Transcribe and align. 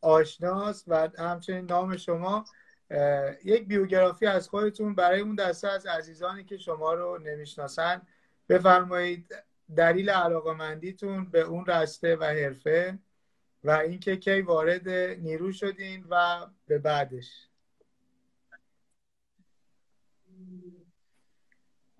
آشناست 0.00 0.84
و 0.88 1.08
همچنین 1.18 1.66
نام 1.66 1.96
شما 1.96 2.44
یک 3.44 3.68
بیوگرافی 3.68 4.26
از 4.26 4.48
خودتون 4.48 4.94
برای 4.94 5.20
اون 5.20 5.34
دسته 5.34 5.68
از 5.68 5.86
عزیزانی 5.86 6.44
که 6.44 6.56
شما 6.56 6.94
رو 6.94 7.18
نمی‌شناسن 7.18 8.02
بفرمایید 8.48 9.34
دلیل 9.76 10.10
علاقمندیتون 10.10 11.30
به 11.30 11.40
اون 11.40 11.66
رسته 11.66 12.16
و 12.16 12.24
حرفه 12.24 12.98
و 13.64 13.70
اینکه 13.70 14.16
کی 14.16 14.40
وارد 14.40 14.88
نیرو 14.88 15.52
شدین 15.52 16.04
و 16.10 16.46
به 16.66 16.78
بعدش. 16.78 17.48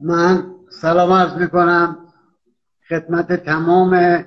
من 0.00 0.54
سلام 0.70 1.12
عرض 1.12 1.32
می‌کنم. 1.32 2.12
خدمت 2.88 3.32
تمام 3.32 4.24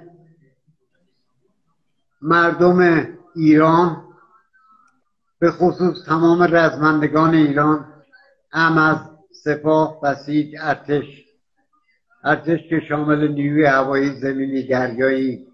مردم 2.22 3.19
ایران 3.36 4.04
به 5.40 5.52
خصوص 5.52 6.06
تمام 6.06 6.44
رزمندگان 6.44 7.36
ایران 7.36 7.86
هم 8.52 8.78
از 8.78 8.98
سپاه 9.44 10.02
بسیج 10.02 10.56
ارتش. 10.62 11.26
ارتش 12.24 12.60
که 12.70 12.80
شامل 12.90 13.28
نیروی 13.28 13.66
هوایی 13.66 14.20
زمینی 14.22 14.68
دریایی 14.68 15.48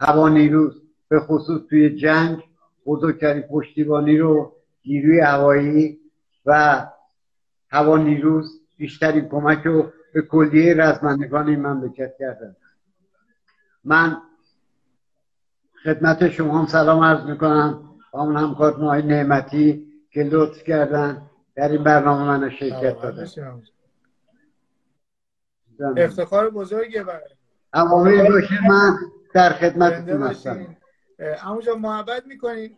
هوا 0.00 0.28
نیرو 0.28 0.72
به 1.08 1.20
خصوص 1.20 1.62
توی 1.70 1.96
جنگ 1.96 2.42
بزرگترین 2.86 3.42
پشتیبانی 3.42 4.18
رو 4.18 4.52
نیروی 4.86 5.20
هوایی 5.20 5.98
و 6.46 6.86
هوا 7.70 7.96
نیروز 7.96 8.60
بیشترین 8.78 9.28
کمک 9.28 9.62
رو 9.64 9.92
به 10.14 10.22
کلیه 10.22 10.74
رزمندگان 10.74 11.48
این 11.48 11.66
مملکت 11.66 12.12
کردن. 12.18 12.56
من 13.84 14.16
خدمت 15.84 16.28
شما 16.28 16.58
هم 16.58 16.66
سلام 16.66 17.02
عرض 17.02 17.24
می‌کنم. 17.24 17.90
با 18.12 18.20
اون 18.20 18.36
همکار 18.36 18.72
های 18.72 19.02
نعمتی 19.02 19.92
که 20.10 20.22
لطف 20.22 20.62
کردن 20.62 21.30
در 21.54 21.68
این 21.68 21.84
برنامه 21.84 22.38
من 22.38 22.50
شرکت 22.50 22.96
دادن 23.00 23.26
افتخار 25.96 26.50
بزرگه 26.50 27.04
برای 27.04 27.28
عوامل 27.72 28.28
باشه 28.28 28.68
من 28.68 28.96
در 29.34 29.52
خدمتتون 29.52 30.22
هستم. 30.22 30.76
همونجا 31.38 31.74
محبت 31.74 32.26
می‌کنین. 32.26 32.76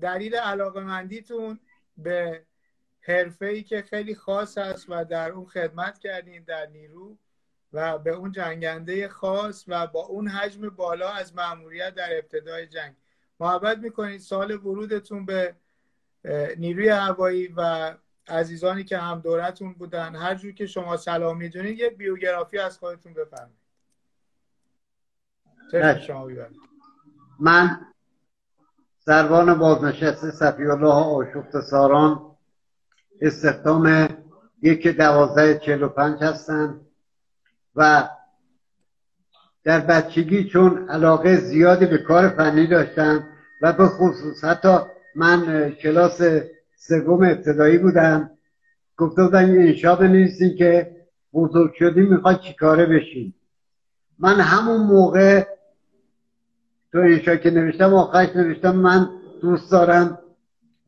دلیل 0.00 0.34
علاقه 0.34 0.80
مندیتون 0.80 1.60
به 1.96 2.42
حرفه 3.00 3.46
ای 3.46 3.62
که 3.62 3.82
خیلی 3.82 4.14
خاص 4.14 4.58
است 4.58 4.86
و 4.88 5.04
در 5.04 5.30
اون 5.30 5.46
خدمت 5.46 5.98
کردین 5.98 6.44
در 6.44 6.66
نیرو. 6.66 7.16
و 7.72 7.98
به 7.98 8.10
اون 8.10 8.32
جنگنده 8.32 9.08
خاص 9.08 9.64
و 9.68 9.86
با 9.86 10.00
اون 10.00 10.28
حجم 10.28 10.68
بالا 10.68 11.10
از 11.10 11.36
مأموریت 11.36 11.94
در 11.94 12.18
ابتدای 12.18 12.66
جنگ. 12.66 12.94
محبت 13.40 13.78
می‌کنید. 13.78 14.20
سال 14.20 14.50
ورودتون 14.50 15.26
به 15.26 15.54
نیروی 16.56 16.88
هوایی 16.88 17.54
و 17.56 17.94
عزیزانی 18.28 18.84
که 18.84 18.98
هم 18.98 19.20
دورتون 19.20 19.72
بودن. 19.72 20.16
هر 20.16 20.34
جور 20.34 20.52
که 20.52 20.66
شما 20.66 20.96
سلام 20.96 21.36
می‌دونید 21.36 21.78
یه 21.78 21.90
بیوگرافی 21.90 22.58
از 22.58 22.78
خودتون 22.78 23.14
بفرمایید. 23.14 23.60
من 27.40 27.86
سروان 28.98 29.58
بازنشسته 29.58 30.30
صفی 30.30 30.62
الله 30.62 30.92
آشفت 30.92 31.60
ساران 31.60 32.36
استخدام 33.20 34.08
یک 34.62 34.86
دوازده 34.86 35.58
چهل 35.58 35.82
و 35.82 35.88
پنج 35.88 36.22
هستن 36.22 36.80
و 37.76 38.08
در 39.64 39.80
بچگی 39.80 40.44
چون 40.44 40.88
علاقه 40.88 41.36
زیادی 41.36 41.86
به 41.86 41.98
کار 41.98 42.28
فنی 42.28 42.66
داشتم 42.66 43.24
و 43.62 43.72
به 43.72 43.86
خصوص 43.86 44.44
حتی 44.44 44.78
من 45.16 45.70
کلاس 45.70 46.22
سوم 46.76 47.22
ابتدایی 47.22 47.78
بودم 47.78 48.30
گفته 48.96 49.22
بودن 49.22 49.54
یه 49.54 49.60
انشا 49.60 49.96
بنویسین 49.96 50.56
که 50.56 50.96
بزرگ 51.34 51.74
شدیم 51.78 52.14
می‌خواد 52.14 52.40
چیکاره 52.40 52.86
بشین 52.86 53.34
من 54.18 54.40
همون 54.40 54.80
موقع 54.80 55.46
تو 56.92 56.98
انشا 56.98 57.36
که 57.36 57.50
نوشتم 57.50 57.94
آخرش 57.94 58.36
نوشتم 58.36 58.76
من 58.76 59.08
دوست 59.40 59.70
دارم 59.72 60.18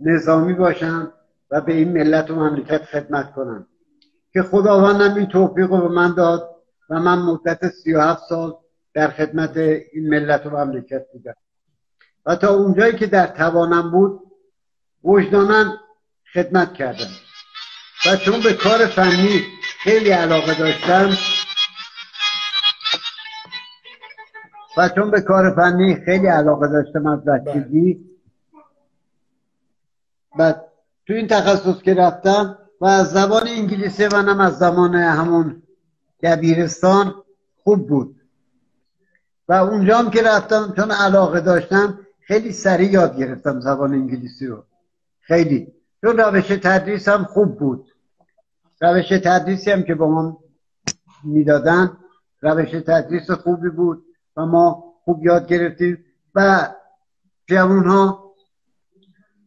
نظامی 0.01 0.55
باشم 0.55 1.13
و 1.51 1.61
به 1.61 1.73
این 1.73 1.93
ملت 1.93 2.31
و 2.31 2.35
مملکت 2.35 2.83
خدمت 2.83 3.33
کنم. 3.33 3.67
که 4.33 4.43
خداوندم 4.43 5.15
این 5.15 5.27
توفیق 5.27 5.71
رو 5.71 5.89
به 5.89 5.95
من 5.95 6.15
داد 6.15 6.52
و 6.93 6.99
من 6.99 7.19
مدت 7.19 7.69
سی 7.69 7.95
و 7.95 8.01
هفت 8.01 8.23
سال 8.29 8.55
در 8.95 9.11
خدمت 9.11 9.57
این 9.57 10.09
ملت 10.09 10.47
و 10.47 10.51
مملکت 10.51 11.07
بودم. 11.13 11.35
و 12.27 12.37
تا 12.37 12.55
اونجایی 12.55 12.97
که 12.97 13.07
در 13.07 13.27
توانم 13.27 13.91
بود 13.91 14.21
وجدانم 15.05 15.79
خدمت 16.35 16.75
کردم. 16.75 17.11
و 18.07 18.17
چون 18.17 18.41
به 18.41 18.53
کار 18.53 18.87
فنی 18.87 19.43
خیلی 19.83 20.11
علاقه 20.11 20.59
داشتم 20.59 21.17
و 24.77 24.89
چون 24.89 25.11
به 25.11 25.21
کار 25.21 25.55
فنی 25.55 25.95
خیلی 26.05 26.27
علاقه 26.27 26.69
داشتم 26.69 27.07
از 27.07 27.25
بچگی 27.25 28.01
و 30.39 30.53
تو 31.07 31.13
این 31.13 31.27
تخصص 31.27 31.83
که 31.83 31.95
رفتم 31.95 32.59
و 32.81 32.87
از 32.87 33.11
زبان 33.11 33.49
انگلیسی 33.49 34.07
منم 34.07 34.41
از 34.41 34.59
زمان 34.59 34.95
همون 34.95 35.62
دبیرستان 36.23 37.15
خوب 37.63 37.89
بود. 37.89 38.21
و 39.49 39.53
اونجا 39.53 39.99
هم 39.99 40.11
که 40.11 40.23
رفتم 40.23 40.73
چون 40.77 40.91
علاقه 40.91 41.41
داشتم 41.41 41.99
خیلی 42.21 42.53
سریع 42.53 42.91
یاد 42.91 43.19
گرفتم 43.19 43.61
زبان 43.61 43.93
انگلیسی 43.93 44.47
رو. 44.47 44.65
خیلی. 45.21 45.73
چون 46.01 46.17
روش 46.19 46.47
تدریس 46.47 47.09
هم 47.09 47.25
خوب 47.25 47.59
بود. 47.59 47.93
روش 48.81 49.09
تدریسی 49.09 49.71
هم 49.71 49.83
که 49.83 49.95
با 49.95 50.09
ما 50.09 50.39
می‌دادن 51.25 51.97
روش 52.41 52.71
تدریس 52.71 53.31
خوبی 53.31 53.69
بود 53.69 54.05
و 54.37 54.47
ما 54.47 54.95
خوب 55.05 55.27
یاد 55.27 55.49
گرفتیم. 55.49 56.05
و 56.35 56.69
جوان 57.47 57.85
ها 57.85 58.33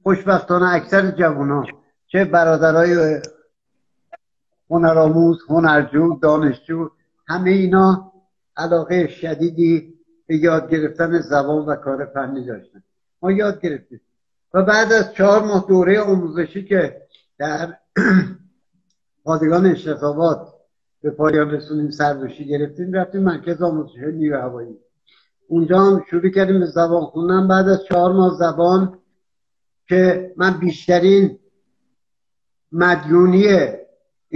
خوشبختانه 0.03 0.73
اکثر 0.73 1.11
جوان 1.11 1.49
ها 1.49 1.65
چه 2.07 2.25
برادرای 2.25 3.21
هنرآموز 4.69 5.37
هنرجو 5.49 6.19
دانشجو 6.21 6.89
همه 7.27 7.49
اینا 7.49 8.11
علاقه 8.57 9.07
شدیدی 9.07 9.93
به 10.27 10.37
یاد 10.37 10.69
گرفتن 10.69 11.19
زبان 11.19 11.65
و 11.65 11.75
کار 11.75 12.05
فنی 12.05 12.45
داشتن. 12.45 12.83
ما 13.21 13.31
یاد 13.31 13.61
گرفتیم. 13.61 14.01
و 14.53 14.63
بعد 14.63 14.93
از 14.93 15.13
چهار 15.13 15.43
ماه 15.43 15.65
دوره 15.67 16.01
آموزشی 16.01 16.63
که 16.65 17.01
در 17.37 17.77
پادگان 19.23 19.65
اشرفاباد 19.65 20.53
به 21.01 21.11
پایان 21.11 21.51
رسونیم 21.51 21.91
سربشی 21.91 22.45
گرفتیم 22.45 22.93
رفتیم 22.93 23.23
مرکز 23.23 23.61
آموزش 23.61 23.97
نیروی 23.97 24.41
هوایی. 24.41 24.77
اونجا 25.47 25.79
هم 25.79 26.03
شروع 26.09 26.29
کردیم 26.29 26.59
به 26.59 26.65
زبان 26.65 27.05
خوندن. 27.05 27.47
بعد 27.47 27.69
از 27.69 27.83
چهار 27.83 28.13
ماه 28.13 28.37
زبان 28.37 28.99
که 29.87 30.33
من 30.37 30.59
بیشترین 30.59 31.39
مدیونی 32.71 33.47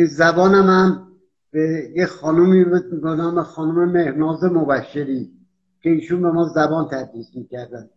زبانم 0.06 0.70
هم 0.70 1.08
به 1.52 1.92
یه 1.96 2.06
خانومی 2.06 2.64
به 2.64 3.16
نام 3.16 3.44
خانم 3.44 3.92
مهناز 3.92 4.44
مبشری 4.44 5.32
که 5.82 5.90
ایشون 5.90 6.22
به 6.22 6.32
ما 6.32 6.48
زبان 6.48 6.88
تدریس 6.88 7.28
می‌کردن. 7.36 7.90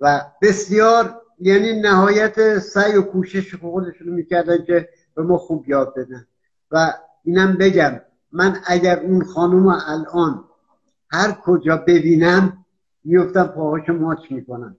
و 0.00 0.20
بسیار 0.42 1.22
یعنی 1.40 1.80
نهایت 1.80 2.58
سعی 2.58 2.96
و 2.96 3.02
کوشش 3.02 3.54
خودشون 3.54 4.08
می‌کردن 4.08 4.64
که 4.64 4.88
به 5.14 5.22
ما 5.22 5.38
خوب 5.38 5.68
یاد 5.68 5.94
بدن. 5.96 6.26
و 6.70 6.92
اینم 7.24 7.52
بگم 7.52 8.00
من 8.32 8.56
اگر 8.66 9.00
اون 9.00 9.24
خانوم 9.24 9.66
الان 9.66 10.44
هر 11.10 11.32
کجا 11.32 11.76
ببینم 11.76 12.64
میفتم 13.04 13.46
پاهاشو 13.46 13.92
ماچ 13.92 14.32
می‌کنم. 14.32 14.76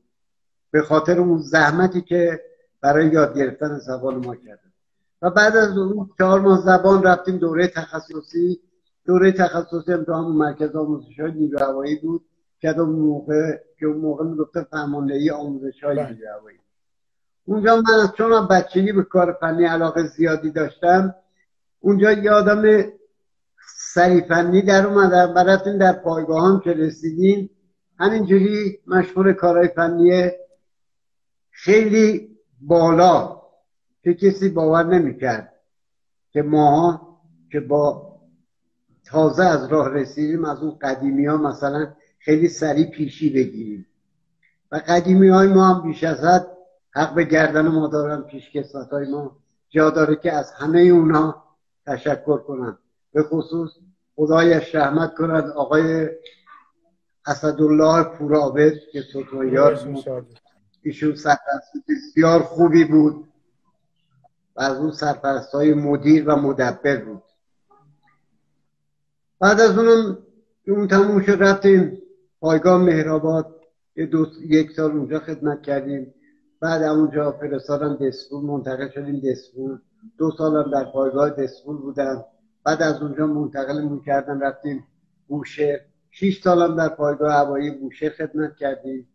به 0.71 0.81
خاطر 0.81 1.19
اون 1.19 1.38
زحمتی 1.38 2.01
که 2.01 2.41
برای 2.81 3.07
یاد 3.07 3.38
گرفتن 3.38 3.79
زبان 3.79 4.25
ما 4.25 4.35
کردن. 4.35 4.66
و 5.21 5.29
بعد 5.29 5.57
از 5.57 5.77
اون 5.77 6.09
چهار 6.17 6.39
ماه 6.39 6.61
زبان 6.61 7.03
رفتیم 7.03 7.37
دوره 7.37 7.67
تخصصی. 7.67 8.59
دوره 9.05 9.31
تخصصی 9.31 9.91
هم 9.91 10.03
تو 10.03 10.13
همون 10.13 10.35
مرکز 10.35 10.75
آموزش 10.75 11.19
های 11.19 11.31
نیرو 11.31 11.59
هوایی 11.59 11.95
بود 11.95 12.21
که 12.59 12.79
اون 12.79 12.89
موقع 12.89 13.57
که 13.79 13.85
اون 13.85 13.97
موقع 13.97 14.25
می‌گفته 14.25 14.63
فرماندهی 14.71 15.29
آموزش 15.29 15.83
های 15.83 15.95
بله. 15.95 16.09
نیرو 16.09 16.27
هوایی 16.39 16.57
اونجا 17.45 17.75
من 17.75 17.93
از 18.03 18.13
چون 18.17 18.47
بچگی 18.47 18.91
به 18.91 19.03
کار 19.03 19.37
فنی 19.41 19.65
علاقه 19.65 20.03
زیادی 20.07 20.51
داشتم 20.51 21.15
اونجا 21.79 22.11
یه 22.11 22.31
آدم 22.31 22.83
سری 23.77 24.21
فنی 24.21 24.61
در 24.61 24.87
اومدم. 24.87 25.33
براتون 25.33 25.77
در 25.77 25.93
پایگاه 25.93 26.45
هم 26.45 26.59
که 26.59 26.73
رسیدیم 26.73 27.49
همینجوری 27.99 28.79
مشغول 28.87 29.33
کارهای 29.33 29.67
فنی 29.67 30.31
خیلی 31.51 32.37
بالا 32.61 33.37
که 34.07 34.13
کسی 34.13 34.50
باور 34.50 34.83
نمی‌کرد 34.83 35.54
که 36.31 36.42
ماها 36.42 37.19
که 37.51 37.59
با 37.59 38.18
تازه 39.06 39.44
از 39.44 39.68
راه 39.68 39.94
رسیدیم 39.94 40.45
از 40.45 40.63
اون 40.63 40.77
قدیمی 40.81 41.25
ها 41.25 41.38
مثلا 41.38 41.94
خیلی 42.19 42.48
سریع 42.50 42.89
پیشی 42.89 43.30
بگیریم. 43.30 43.86
و 44.71 44.81
قدیمی 44.88 45.27
های 45.27 45.48
ما 45.48 45.68
هم 45.68 45.81
بیش 45.81 46.04
از 46.04 46.24
حد 46.24 46.48
حق 46.92 47.15
به 47.15 47.24
گردن 47.24 47.68
ما 47.68 47.88
دارن 47.88 48.21
پیش 48.21 48.51
کسات 48.51 48.89
های 48.89 49.12
ما 49.12 49.38
جا 49.69 49.89
داره 49.89 50.15
که 50.15 50.33
از 50.33 50.51
همه 50.51 50.80
اونا 50.80 51.44
تشکر 51.86 52.38
کنم 52.38 52.77
به 53.13 53.24
خصوص 53.24 53.71
خدایش 54.15 54.75
رحمت 54.75 55.15
کند 55.15 55.50
آقای 55.50 56.10
اسدالله 57.25 58.03
پورابد 58.03 58.74
که 58.92 59.01
سطویار 59.01 59.80
ایشون 60.81 61.15
سرپرست 61.15 61.71
بسیار 61.89 62.39
خوبی 62.39 62.83
بود. 62.83 63.27
و 64.57 64.62
از 64.62 64.77
اون 64.77 64.92
سرپرست 64.92 65.56
های 65.56 65.74
مدیر 65.74 66.30
و 66.30 66.36
مدبر 66.36 66.98
بود. 66.98 67.24
بعد 69.39 69.62
از 69.62 69.77
اونم 69.77 70.18
اون 70.68 70.88
تموم 70.88 71.21
شد 71.21 71.38
رفتیم 71.39 72.01
پایگاه 72.39 72.77
مهرآباد 72.77 73.56
یک 74.50 74.71
سال 74.71 74.92
اونجا 74.92 75.19
خدمت 75.19 75.62
کردیم. 75.62 76.13
بعد 76.59 76.83
اونجا 76.83 77.31
فرستادن 77.31 77.95
دسپول 77.95 78.45
منتقل 78.45 78.89
شدیم 78.89 79.19
دسپول 79.19 79.80
دو 80.18 80.31
سال 80.31 80.71
در 80.71 80.83
پایگاه 80.83 81.30
دسپول 81.30 81.77
بودم 81.77 82.25
بعد 82.63 82.81
از 82.81 83.01
اونجا 83.01 83.27
منتقل 83.27 83.81
می‌کردن 83.81 84.39
رفتیم 84.39 84.83
بوشهر. 85.27 85.80
شیش 86.12 86.42
سالم 86.44 86.75
در 86.75 86.89
پایگاه 86.89 87.33
هوایی 87.33 87.71
بوشهر 87.71 88.10
خدمت 88.10 88.56
کردیم. 88.56 89.07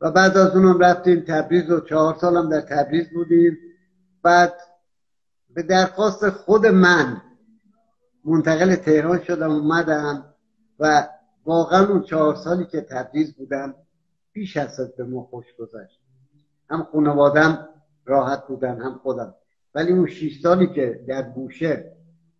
و 0.00 0.10
بعد 0.10 0.36
از 0.36 0.56
اونم 0.56 0.78
رفتیم 0.78 1.20
تبریز 1.20 1.70
و 1.70 1.80
چهار 1.80 2.16
سالم 2.20 2.50
در 2.50 2.60
تبریز 2.60 3.10
بودیم. 3.14 3.58
بعد 4.26 4.54
به 5.54 5.62
درخواست 5.62 6.30
خود 6.30 6.66
من 6.66 7.22
منتقل 8.24 8.74
تهران 8.74 9.22
شدم 9.22 9.50
اومدم 9.50 10.34
و 10.78 11.08
واقعا 11.44 11.88
اون 11.88 12.02
چهار 12.02 12.34
سالی 12.34 12.66
که 12.66 12.80
تبریز 12.80 13.34
بودم 13.34 13.74
بیش 14.32 14.56
از 14.56 14.96
به 14.96 15.04
ما 15.04 15.22
خوش 15.22 15.44
گذشت. 15.58 16.00
هم 16.70 16.88
خانوادم 16.92 17.68
راحت 18.04 18.46
بودن 18.46 18.80
هم 18.80 19.00
خودم. 19.02 19.34
ولی 19.74 19.92
اون 19.92 20.06
شیش 20.06 20.42
سالی 20.42 20.66
که 20.66 21.04
در 21.08 21.22
بوشه 21.22 21.92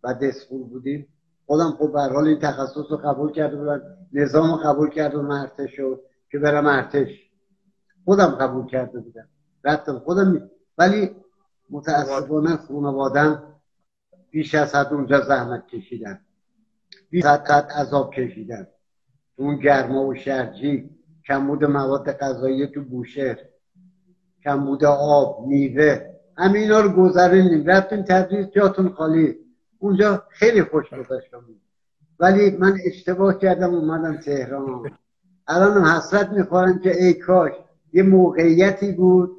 و 0.03 0.13
دسپول 0.13 0.63
بودیم 0.63 1.07
خودم 1.45 1.71
خب 1.71 1.93
به 1.93 2.01
حال 2.01 2.27
این 2.27 2.39
تخصص 2.39 2.85
رو 2.89 2.97
قبول 2.97 3.31
کرده 3.31 3.55
بودم 3.55 3.81
نظام 4.13 4.51
رو 4.51 4.57
قبول 4.57 4.89
کردم 4.89 5.31
ارتش 5.31 5.79
رو 5.79 5.99
که 6.31 6.39
برم 6.39 6.65
ارتش 6.65 7.31
خودم 8.05 8.27
قبول 8.27 8.65
کرده 8.65 8.99
بودم. 8.99 9.27
رفتم 9.63 9.99
خودم 9.99 10.49
ولی 10.77 11.15
متاسفانه 11.69 12.57
خانوادم 12.57 13.43
بیش 14.31 14.55
از 14.55 14.75
حد 14.75 14.93
اونجا 14.93 15.21
زحمت 15.21 15.67
کشیدن. 15.67 16.19
بیش 17.09 17.25
از 17.25 17.39
حد 17.39 17.71
عذاب 17.71 18.13
کشیدن. 18.13 18.67
اون 19.35 19.55
گرما 19.55 20.05
و 20.05 20.15
شرجی 20.15 20.89
کمبود 21.27 21.65
مواد 21.65 22.11
غذایی 22.11 22.67
تو 22.67 22.83
بوشهر 22.83 23.37
کمبود 24.43 24.85
آب 24.85 25.47
میوه 25.47 26.05
همه 26.37 26.59
اینا 26.59 26.79
رو 26.79 26.89
گذرونیم 26.89 27.65
رفتیم 27.65 28.01
تدریس 28.01 28.47
جاتون 28.47 28.89
خالی. 28.89 29.35
اونجا 29.79 30.23
خیلی 30.29 30.63
خوش 30.63 30.93
گذشتم 30.93 31.43
ولی 32.19 32.57
من 32.57 32.77
اشتباه 32.85 33.39
کردم 33.39 33.75
اومدم 33.75 34.17
تهران. 34.17 34.91
الان 35.47 35.85
حسرت 35.85 36.29
می‌خورم 36.29 36.79
که 36.79 37.03
ای 37.03 37.13
کاش 37.13 37.51
یه 37.93 38.03
موقعیتی 38.03 38.91
بود 38.91 39.36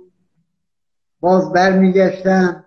باز 1.21 1.53
برمیگشتم 1.53 2.65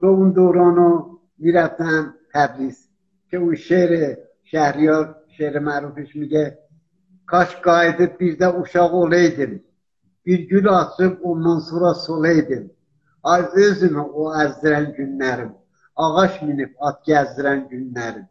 به 0.00 0.06
اون 0.06 0.32
دوران 0.32 0.76
رو 0.76 1.20
می‌رفتم 1.38 2.14
تبریز 2.34 2.88
که 3.30 3.36
اون 3.36 3.54
شعر 3.54 4.16
شهریار 4.44 5.16
şehri 5.38 5.58
معروفش 5.58 6.16
میگه 6.16 6.58
gayet 7.64 8.20
bir 8.20 8.38
de 8.38 8.48
uşak 8.48 8.94
olaydım. 8.94 9.62
Bir 10.26 10.48
gül 10.48 10.68
açıp 10.68 11.26
ondan 11.26 11.58
sonra 11.58 11.94
solaydım. 11.94 12.70
Az 13.22 13.56
özümü 13.56 14.00
o 14.00 14.42
ezdiren 14.42 14.94
günlerim. 14.96 15.54
Ağaç 15.96 16.42
minip 16.42 16.76
at 16.80 17.04
gezdiren 17.04 17.68
günlerim. 17.68 18.28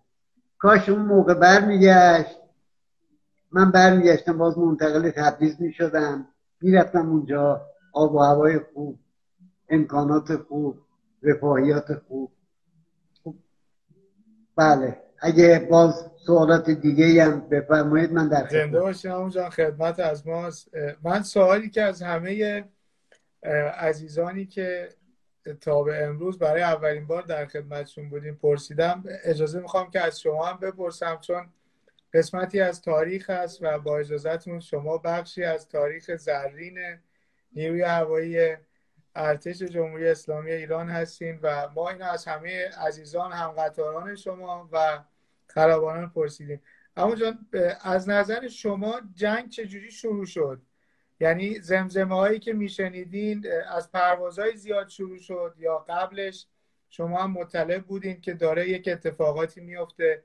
Kaş 0.60 0.90
اون 0.90 1.04
موقع 1.12 1.34
برمیگشت 1.46 2.38
من 3.56 3.68
برمیگشتم 3.78 4.38
باز 4.42 4.58
منتقل 4.58 5.10
تبریز 5.10 5.56
می‌شدم 5.62 6.28
می‌رفتم 6.62 7.10
اونجا 7.10 7.62
آب 7.94 8.16
و 8.16 8.20
هوای 8.20 8.60
خوب 8.74 9.00
امکانات 9.72 10.36
خوب 10.36 10.80
رفاهیات 11.24 11.94
خوب. 12.08 12.32
بله. 14.56 14.98
اگه 15.20 15.68
باز 15.72 16.12
سوالات 16.26 16.70
دیگه 16.70 17.24
هم 17.24 17.40
بفرمایید 17.40 18.12
من 18.12 18.28
در 18.28 18.48
زنده 18.48 18.80
باشین 18.80 19.30
جان 19.30 19.50
خدمت 19.50 20.00
از 20.00 20.28
ماست. 20.28 20.72
من 21.04 21.24
سوالی 21.24 21.70
که 21.70 21.82
از 21.82 22.02
همه 22.02 22.64
عزیزانی 23.78 24.46
که 24.46 24.90
تا 25.62 25.84
به 25.84 26.04
امروز 26.04 26.40
برای 26.40 26.62
اولین 26.62 27.08
بار 27.08 27.22
در 27.22 27.46
خدمتشون 27.46 28.10
بودیم 28.10 28.36
پرسیدم 28.36 29.04
اجازه 29.24 29.60
می‌خوام 29.60 29.92
که 29.92 30.02
از 30.02 30.20
شما 30.22 30.46
هم 30.46 30.58
بپرسم 30.58 31.18
چون 31.22 31.50
قسمتی 32.14 32.60
از 32.60 32.82
تاریخ 32.82 33.30
هست 33.30 33.60
و 33.62 33.80
با 33.80 33.98
اجازهتون 33.98 34.60
شما 34.60 34.98
بخشی 34.98 35.44
از 35.44 35.70
تاریخ 35.70 36.16
زرین 36.16 36.78
نیروی 37.54 37.82
هوایی 37.82 38.56
ارتش 39.16 39.58
جمهوری 39.58 40.08
اسلامی 40.08 40.52
ایران 40.52 40.90
هستین 40.90 41.40
و 41.42 41.70
ما 41.70 41.90
این 41.90 42.02
از 42.02 42.26
همه 42.26 42.70
عزیزان 42.70 43.32
هم 43.32 43.52
قطاران 43.52 44.16
شما 44.16 44.70
و 44.72 45.04
خلبانان 45.48 46.10
پرسیدیم. 46.10 46.62
اما 46.98 47.16
جان 47.16 47.48
از 47.82 48.10
نظر 48.10 48.48
شما 48.48 49.02
جنگ 49.16 49.50
چجوری 49.50 49.92
شروع 49.92 50.26
شد؟ 50.26 50.62
یعنی 51.20 51.60
زمزمه 51.60 52.16
هایی 52.16 52.40
که 52.40 52.54
میشنیدین 52.54 53.46
از 53.70 53.92
پروازهای 53.92 54.58
زیاد 54.58 54.88
شروع 54.88 55.18
شد 55.18 55.56
یا 55.58 55.78
قبلش؟ 55.78 56.48
شما 56.90 57.24
هم 57.24 57.32
مطلع 57.32 57.78
بودین 57.78 58.22
که 58.22 58.34
داره 58.34 58.70
یک 58.70 58.88
اتفاقاتی 58.88 59.62
میفته 59.62 60.24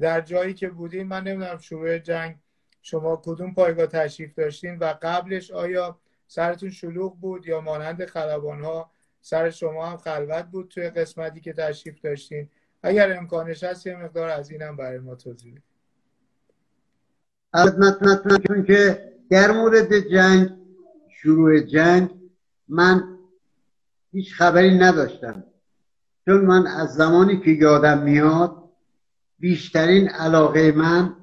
در 0.00 0.20
جایی 0.20 0.54
که 0.54 0.68
بودین 0.68 1.06
من 1.06 1.24
نمی‌دونم 1.24 1.58
شروع 1.58 1.98
جنگ 1.98 2.36
شما 2.82 3.22
کدوم 3.24 3.54
پایگاه 3.54 3.86
تشریف 3.86 4.34
داشتین 4.34 4.78
و 4.78 4.94
قبلش 5.02 5.50
آیا 5.50 6.00
سرتون 6.34 6.70
شلوغ 6.70 7.20
بود 7.20 7.46
یا 7.46 7.60
مانند 7.60 8.04
خلبان 8.04 8.60
ها 8.60 8.90
سر 9.20 9.50
شما 9.50 9.86
هم 9.86 9.96
خلوت 9.96 10.44
بود 10.44 10.68
توی 10.68 10.90
قسمتی 10.90 11.40
که 11.40 11.52
تشریف 11.52 12.00
داشتین؟ 12.00 12.48
اگر 12.82 13.18
امکانش 13.18 13.64
هست 13.64 13.86
یه 13.86 13.96
مقدار 13.96 14.28
از 14.28 14.50
اینم 14.50 14.76
برای 14.76 14.98
ما 14.98 15.14
توضیح 15.14 15.52
بدید 15.52 15.62
چون 18.46 18.64
که 18.64 19.12
در 19.30 19.50
مورد 19.50 19.98
جنگ 19.98 20.50
شروع 21.08 21.60
جنگ 21.60 22.10
من 22.68 23.18
هیچ 24.12 24.34
خبری 24.34 24.78
نداشتم. 24.78 25.44
چون 26.24 26.40
من 26.40 26.66
از 26.66 26.94
زمانی 26.94 27.40
که 27.40 27.50
یادم 27.50 28.02
میاد 28.02 28.70
بیشترین 29.38 30.08
علاقه 30.08 30.72
من 30.72 31.16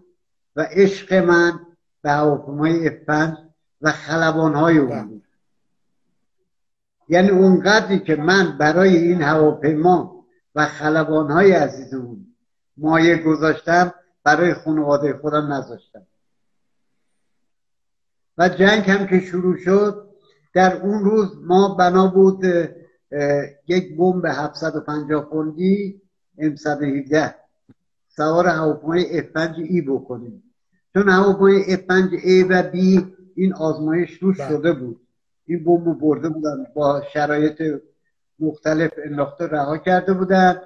و 0.56 0.68
عشق 0.72 1.13
من 1.13 1.60
به 2.01 2.12
هواپیمای 2.12 2.88
اف 2.88 3.10
و 3.82 3.92
خلبانهای 3.92 4.78
اون 4.78 5.08
بود 5.08 5.24
یعنی 7.10 7.30
اونقدری 7.30 8.00
که 8.00 8.16
من 8.16 8.58
برای 8.58 8.98
این 8.98 9.22
هواپیما 9.22 10.26
و 10.56 10.66
خلبان 10.66 11.32
های 11.32 11.52
عزیزمون 11.52 12.28
مایه 12.78 13.18
گذاشتم 13.18 13.94
برای 14.24 14.54
خانواده 14.54 15.14
خودم 15.14 15.54
نذاشتم. 15.54 16.08
و 18.38 18.50
جنگ 18.50 18.90
هم 18.90 19.08
که 19.08 19.20
شروع 19.20 19.58
شد 19.58 20.08
در 20.54 20.82
اون 20.82 21.04
روز 21.04 21.38
ما 21.44 21.76
بنا 21.76 22.08
بود 22.08 22.46
یک 23.68 23.98
بمب 23.98 24.26
750 24.26 25.30
پوندی 25.30 26.02
ام 26.38 26.56
117 26.56 27.36
سوار 28.08 28.48
هواپیمای 28.48 29.22
F5 29.22 29.58
ای 29.58 29.82
بکنیم. 29.82 30.44
چون 30.94 31.10
هواپیمای 31.10 31.78
F5 31.78 32.20
A 32.24 32.46
و 32.50 32.72
B 32.72 33.04
این 33.42 33.54
آزمایش 33.54 34.24
روش 34.24 34.38
بله. 34.38 34.50
شده 34.50 34.74
بود. 34.74 35.02
این 35.46 35.64
بمب 35.64 36.00
برده 36.00 36.30
بودن 36.30 36.66
با 36.76 37.04
شرایط 37.14 37.82
مختلف 38.40 38.92
انداخته 39.06 39.48
رها 39.48 39.78
کرده 39.78 40.14
بودن 40.14 40.62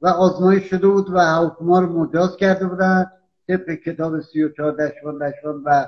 و 0.00 0.08
آزمایش 0.08 0.64
شده 0.64 0.88
بود 0.88 1.10
و 1.10 1.18
هواپیما 1.18 1.80
رو 1.80 2.02
مجاز 2.02 2.36
کرده 2.36 2.66
بودن. 2.66 3.06
طبق 3.48 3.70
کتاب 3.70 4.20
34 4.20 4.72
dash 4.72 4.98
one 4.98 5.18
dash 5.18 5.43
one 5.43 5.62
و 5.64 5.86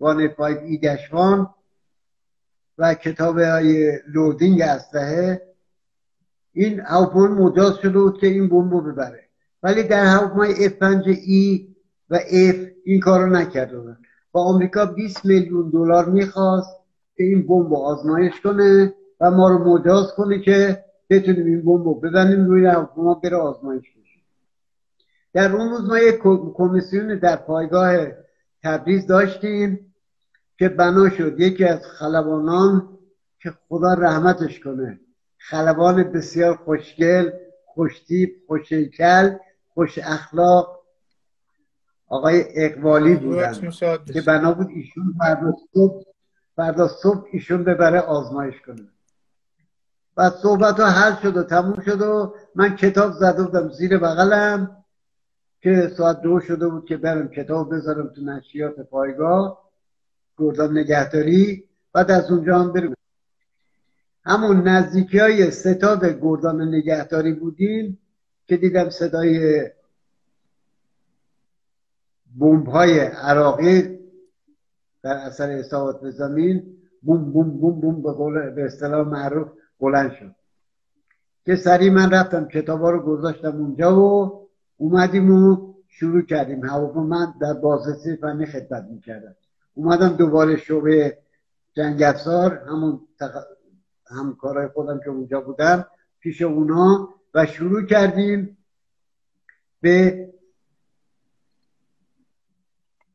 one 0.00 0.28
five 0.28 0.58
E 0.58 0.78
dash 0.78 1.21
one 1.21 1.54
و 2.78 2.94
کتاب 2.94 3.38
های 3.38 3.98
loading 4.14 4.60
اسلحه 4.60 5.42
این 6.52 6.80
هواپیما 6.80 7.26
مجاز 7.26 7.74
شده 7.74 7.98
بود 7.98 8.20
که 8.20 8.26
این 8.26 8.48
بمب 8.48 8.72
رو 8.72 8.80
ببره. 8.92 9.28
ولی 9.62 9.82
در 9.82 10.04
هواپیمای 10.04 10.68
F5 10.68 11.06
ای 11.06 11.74
و 12.10 12.18
F 12.18 12.56
این 12.84 13.00
کار 13.00 13.20
رو 13.20 13.26
نکرده 13.26 13.78
بودن. 13.78 14.01
با 14.32 14.42
آمریکا 14.44 14.86
20 14.86 15.24
میلیون 15.24 15.70
دلار 15.70 16.04
می‌خواست 16.04 16.76
که 17.16 17.24
این 17.24 17.46
بمب 17.46 17.74
آزمایش 17.74 18.40
کنه 18.40 18.94
و 19.20 19.30
ما 19.30 19.48
رو 19.48 19.58
مجاز 19.58 20.14
کنه 20.16 20.40
که 20.40 20.84
بتونیم 21.10 21.46
این 21.46 21.64
بمب 21.64 21.84
رو 21.84 22.00
بزنیم 22.00 22.44
روی 22.44 22.66
هواپیما 22.66 23.14
بره 23.14 23.36
آزمایش 23.36 23.90
بشه. 23.90 24.20
در 25.32 25.52
اون 25.52 25.70
روز 25.70 25.88
ما 25.88 25.98
یک 25.98 26.18
کمیسیون 26.54 27.18
در 27.18 27.36
پایگاه 27.36 28.06
تبریز 28.62 29.06
داشتیم 29.06 29.94
که 30.58 30.68
بنا 30.68 31.10
شد. 31.10 31.40
یکی 31.40 31.64
از 31.64 31.80
خلبانان 31.84 32.98
که 33.40 33.52
خدا 33.68 33.94
رحمتش 33.94 34.60
کنه 34.60 35.00
خلبان 35.38 36.02
بسیار 36.02 36.56
خوشگل 36.56 37.30
خوشتیب 37.64 38.30
خوشیکل 38.46 39.36
خوش 39.74 39.98
اخلاق 39.98 40.81
آقای 42.12 42.44
اقبالی 42.54 43.14
بودن 43.14 43.70
که 44.12 44.20
بنا 44.20 44.52
بود 44.52 44.68
ایشون 44.68 45.14
فردا 45.18 45.52
صبح 45.74 46.04
فردا 46.56 46.88
صبح 46.88 47.26
ایشون 47.32 47.64
ببره 47.64 48.00
آزمایش 48.00 48.54
کنه. 48.66 48.88
بعد 50.16 50.32
صحبت 50.32 50.80
ها 50.80 50.86
حل 50.86 51.22
شد 51.22 51.36
و 51.36 51.42
تموم 51.42 51.80
شد 51.80 52.00
و 52.00 52.34
من 52.54 52.76
کتاب 52.76 53.12
زده 53.12 53.42
بودم 53.42 53.68
زیر 53.68 53.98
بغلم 53.98 54.76
که 55.60 55.92
ساعت 55.96 56.20
دو 56.22 56.40
شده 56.40 56.68
بود 56.68 56.86
که 56.86 56.96
برم 56.96 57.28
کتاب 57.28 57.74
بذارم 57.74 58.08
تو 58.08 58.24
نشریات 58.24 58.80
پایگاه 58.80 59.70
گردان 60.38 60.78
نگهداری 60.78 61.64
بعد 61.92 62.10
از 62.10 62.30
اونجا 62.30 62.58
هم 62.58 62.72
بریم. 62.72 62.94
همون 64.24 64.68
نزدیکی 64.68 65.18
های 65.18 65.50
ستاد 65.50 66.04
گردان 66.04 66.62
نگهداری 66.68 67.32
بودیم 67.32 67.98
که 68.46 68.56
دیدم 68.56 68.90
صدای 68.90 69.62
بمب 72.38 72.68
های 72.68 72.98
عراقی 73.00 73.98
در 75.02 75.14
اثر 75.14 75.50
اصابت 75.50 76.00
به 76.00 76.10
زمین 76.10 76.76
بوم 77.02 77.32
بوم 77.32 77.50
بوم 77.50 77.80
بوم 77.80 78.02
به 78.02 78.12
قول 78.12 78.50
به 78.50 78.64
اصطلاح 78.64 79.08
معروف 79.08 79.48
بلند 79.80 80.12
شد. 80.12 80.34
که 81.44 81.56
سریع 81.56 81.92
من 81.92 82.10
رفتم 82.10 82.48
کتابا 82.48 82.90
رو 82.90 83.02
گذاشتم 83.02 83.56
اونجا 83.56 84.00
و 84.00 84.32
اومدیم 84.76 85.30
و 85.30 85.74
شروع 85.88 86.22
کردیم. 86.22 86.64
هواپیما 86.64 87.04
من 87.04 87.34
در 87.40 87.54
بازرسی 87.54 88.16
فنی 88.16 88.46
خدمت 88.46 88.84
می‌کردم 88.90 89.34
اومدم 89.74 90.08
دوباره 90.08 90.56
شعبه 90.56 91.18
جنگ 91.72 92.02
افزار 92.02 92.62
همون 92.68 93.00
تخ... 93.20 93.36
همکارای 94.06 94.68
خودم 94.68 95.00
که 95.04 95.10
اونجا 95.10 95.40
بودم 95.40 95.86
پیش 96.20 96.42
اونا 96.42 97.08
و 97.34 97.46
شروع 97.46 97.82
کردیم 97.82 98.56
به 99.80 100.28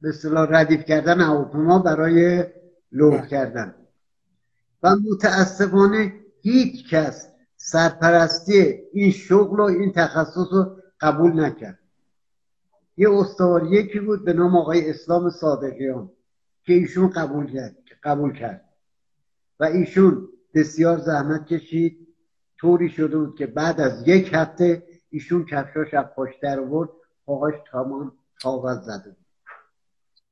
به 0.07 0.13
اصطلاح 0.13 0.47
ردیف 0.49 0.85
کردن 0.85 1.21
هواپیما 1.21 1.79
برای 1.79 2.45
لود 2.91 3.27
کردن. 3.27 3.75
و 4.83 4.95
متاسفانه 4.95 6.13
هیچ 6.41 6.89
کس 6.89 7.27
سرپرستی 7.55 8.79
این 8.93 9.11
شغل 9.11 9.59
و 9.59 9.63
این 9.63 9.91
تخصص 9.91 10.47
رو 10.51 10.81
قبول 11.01 11.39
نکرد. 11.39 11.79
یه 12.97 13.11
استوار 13.11 13.73
یکی 13.73 13.99
بود 13.99 14.25
به 14.25 14.33
نام 14.33 14.57
آقای 14.57 14.89
اسلام 14.89 15.29
صادقیان 15.29 16.11
که 16.63 16.73
ایشون 16.73 17.09
قبول 17.09 17.53
کرد 17.53 17.75
قبول 18.03 18.33
کرد. 18.33 18.65
و 19.59 19.63
ایشون 19.63 20.27
بسیار 20.53 20.97
زحمت 20.97 21.45
کشید. 21.45 22.07
طوری 22.57 22.89
شده 22.89 23.17
بود 23.17 23.37
که 23.37 23.47
بعد 23.47 23.81
از 23.81 24.07
یک 24.07 24.29
هفته 24.33 24.83
ایشون 25.09 25.45
کفشاش 25.45 25.93
از 25.93 26.05
پاش 26.15 26.29
در 26.41 26.59
آورد 26.59 26.89
پاهاش 27.25 27.53
تمام 27.71 28.11
کاغذ 28.43 28.85
زده 28.85 29.09
بود. 29.09 29.26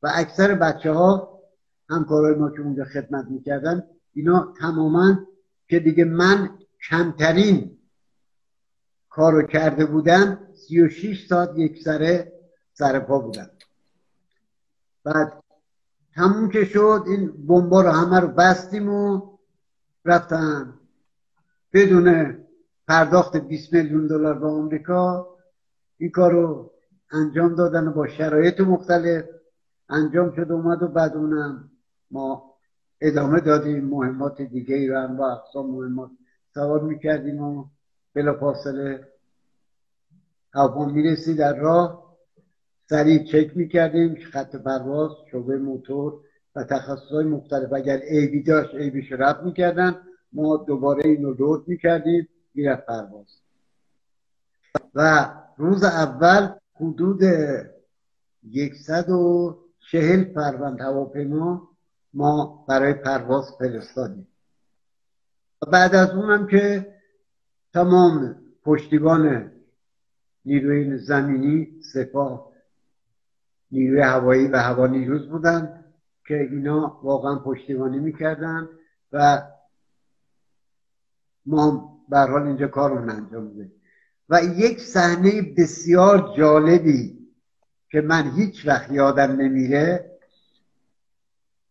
و 0.06 0.10
اکثر 0.14 0.56
بچه 0.56 0.92
ها 0.92 1.40
همکارای 1.90 2.36
ما 2.36 2.50
که 2.50 2.62
اونجا 2.62 2.84
خدمت 2.84 3.26
می‌کردن 3.30 3.84
اینا 4.14 4.54
تماما 4.60 5.28
که 5.68 5.80
دیگه 5.80 6.04
من 6.04 6.50
کمترین 6.90 7.78
کارو 9.10 9.42
کرده 9.42 9.86
بودم 9.86 10.40
سی 10.54 10.82
و 10.82 10.90
شیش 10.90 11.28
ساعت 11.28 11.50
یک 11.58 11.84
سره 11.84 12.34
سر 12.74 13.00
پا 13.00 13.20
بودم. 13.20 13.50
بعد 15.04 15.44
تموم 16.16 16.50
که 16.50 16.66
شد 16.66 17.04
این 17.08 17.46
بمبا 17.48 17.82
رو 17.82 17.90
همه 17.90 18.20
رو 18.20 18.28
بستیم 18.28 18.90
و 18.90 19.22
رفتن. 20.06 20.74
بدون 21.74 22.38
پرداخت 22.88 23.38
20 23.38 23.74
میلیون 23.74 24.08
دلار 24.08 24.40
به 24.40 24.48
آمریکا 24.48 25.28
این 25.98 26.10
کار 26.10 26.32
رو 26.32 26.72
انجام 27.12 27.56
دادن 27.56 27.94
با 27.94 28.08
شرایط 28.08 28.60
مختلف. 28.60 29.26
انجام 29.90 30.36
شد 30.36 30.52
اومد 30.52 30.84
و 30.84 30.88
بعد 30.88 31.14
اونم 31.16 31.72
ما 32.12 32.56
ادامه 33.02 33.40
دادیم 33.40 33.86
مهمات 33.86 34.42
دیگه 34.42 34.76
ای 34.76 34.88
رو 34.88 35.00
هم 35.00 35.18
با 35.18 35.32
اقسام 35.32 35.72
مهمات 35.72 36.12
سوار 36.54 36.82
می‌کردیم 36.82 37.42
و 37.42 37.66
بلا 38.14 38.34
فاصله 38.34 39.08
هواپیما 40.54 40.86
می‌رسی 40.86 41.36
در 41.36 41.56
راه. 41.56 42.16
سریع 42.90 43.24
چک 43.24 43.58
می‌کردیم 43.58 44.16
خط 44.16 44.56
پرواز 44.56 45.12
شعبه 45.32 45.58
موتور 45.58 46.20
و 46.56 46.64
تخصص 46.64 47.12
های 47.12 47.26
مختلف. 47.26 47.74
اگر 47.74 47.98
عیبی 47.98 48.44
داشت 48.44 48.76
عیبیش 48.76 49.12
رد 49.12 49.44
می‌کردن. 49.44 50.02
ما 50.34 50.58
دوباره 50.58 51.06
اینو 51.06 51.34
لود 51.34 51.68
می‌کردیم 51.68 52.28
می‌رفت 52.54 52.86
پرواز. 52.86 53.42
و 54.96 55.30
روز 55.58 55.84
اول 55.84 56.50
حدود 56.74 57.22
یکصد 58.44 59.10
و 59.10 59.58
چهل 59.92 60.24
پروند 60.24 60.82
هواپیما 60.82 61.70
ما 62.14 62.66
برای 62.68 62.94
پرواز 62.94 63.46
فرستادیم. 63.60 64.28
و 65.62 65.72
بعد 65.72 65.96
از 65.96 66.10
اونم 66.10 66.48
که 66.48 66.94
تمام 67.74 68.36
پشتیبان 68.64 69.52
نیروی 70.46 70.98
زمینی 70.98 71.82
سپاه 71.94 72.52
نیروی 73.72 74.02
هوایی 74.02 74.48
و 74.48 74.58
هوا 74.58 74.88
نیروز 74.88 75.30
بودن 75.30 75.86
که 76.28 76.42
اینا 76.42 77.00
واقعا 77.04 77.36
پشتیبانی 77.36 78.00
می‌کردن 78.00 78.70
و 79.12 79.42
ما 81.46 81.98
به 82.10 82.20
حال 82.20 82.44
اینجا 82.48 82.68
کارمون 82.68 83.10
انجام 83.10 83.44
میده 83.44 83.72
و 84.30 84.42
یک 84.58 84.80
صحنه 84.80 85.42
بسیار 85.58 86.34
جالبی 86.38 87.25
که 87.96 88.02
من 88.02 88.32
هیچ 88.36 88.68
وقت 88.68 88.92
یادم 88.92 89.32
نمیره 89.32 90.12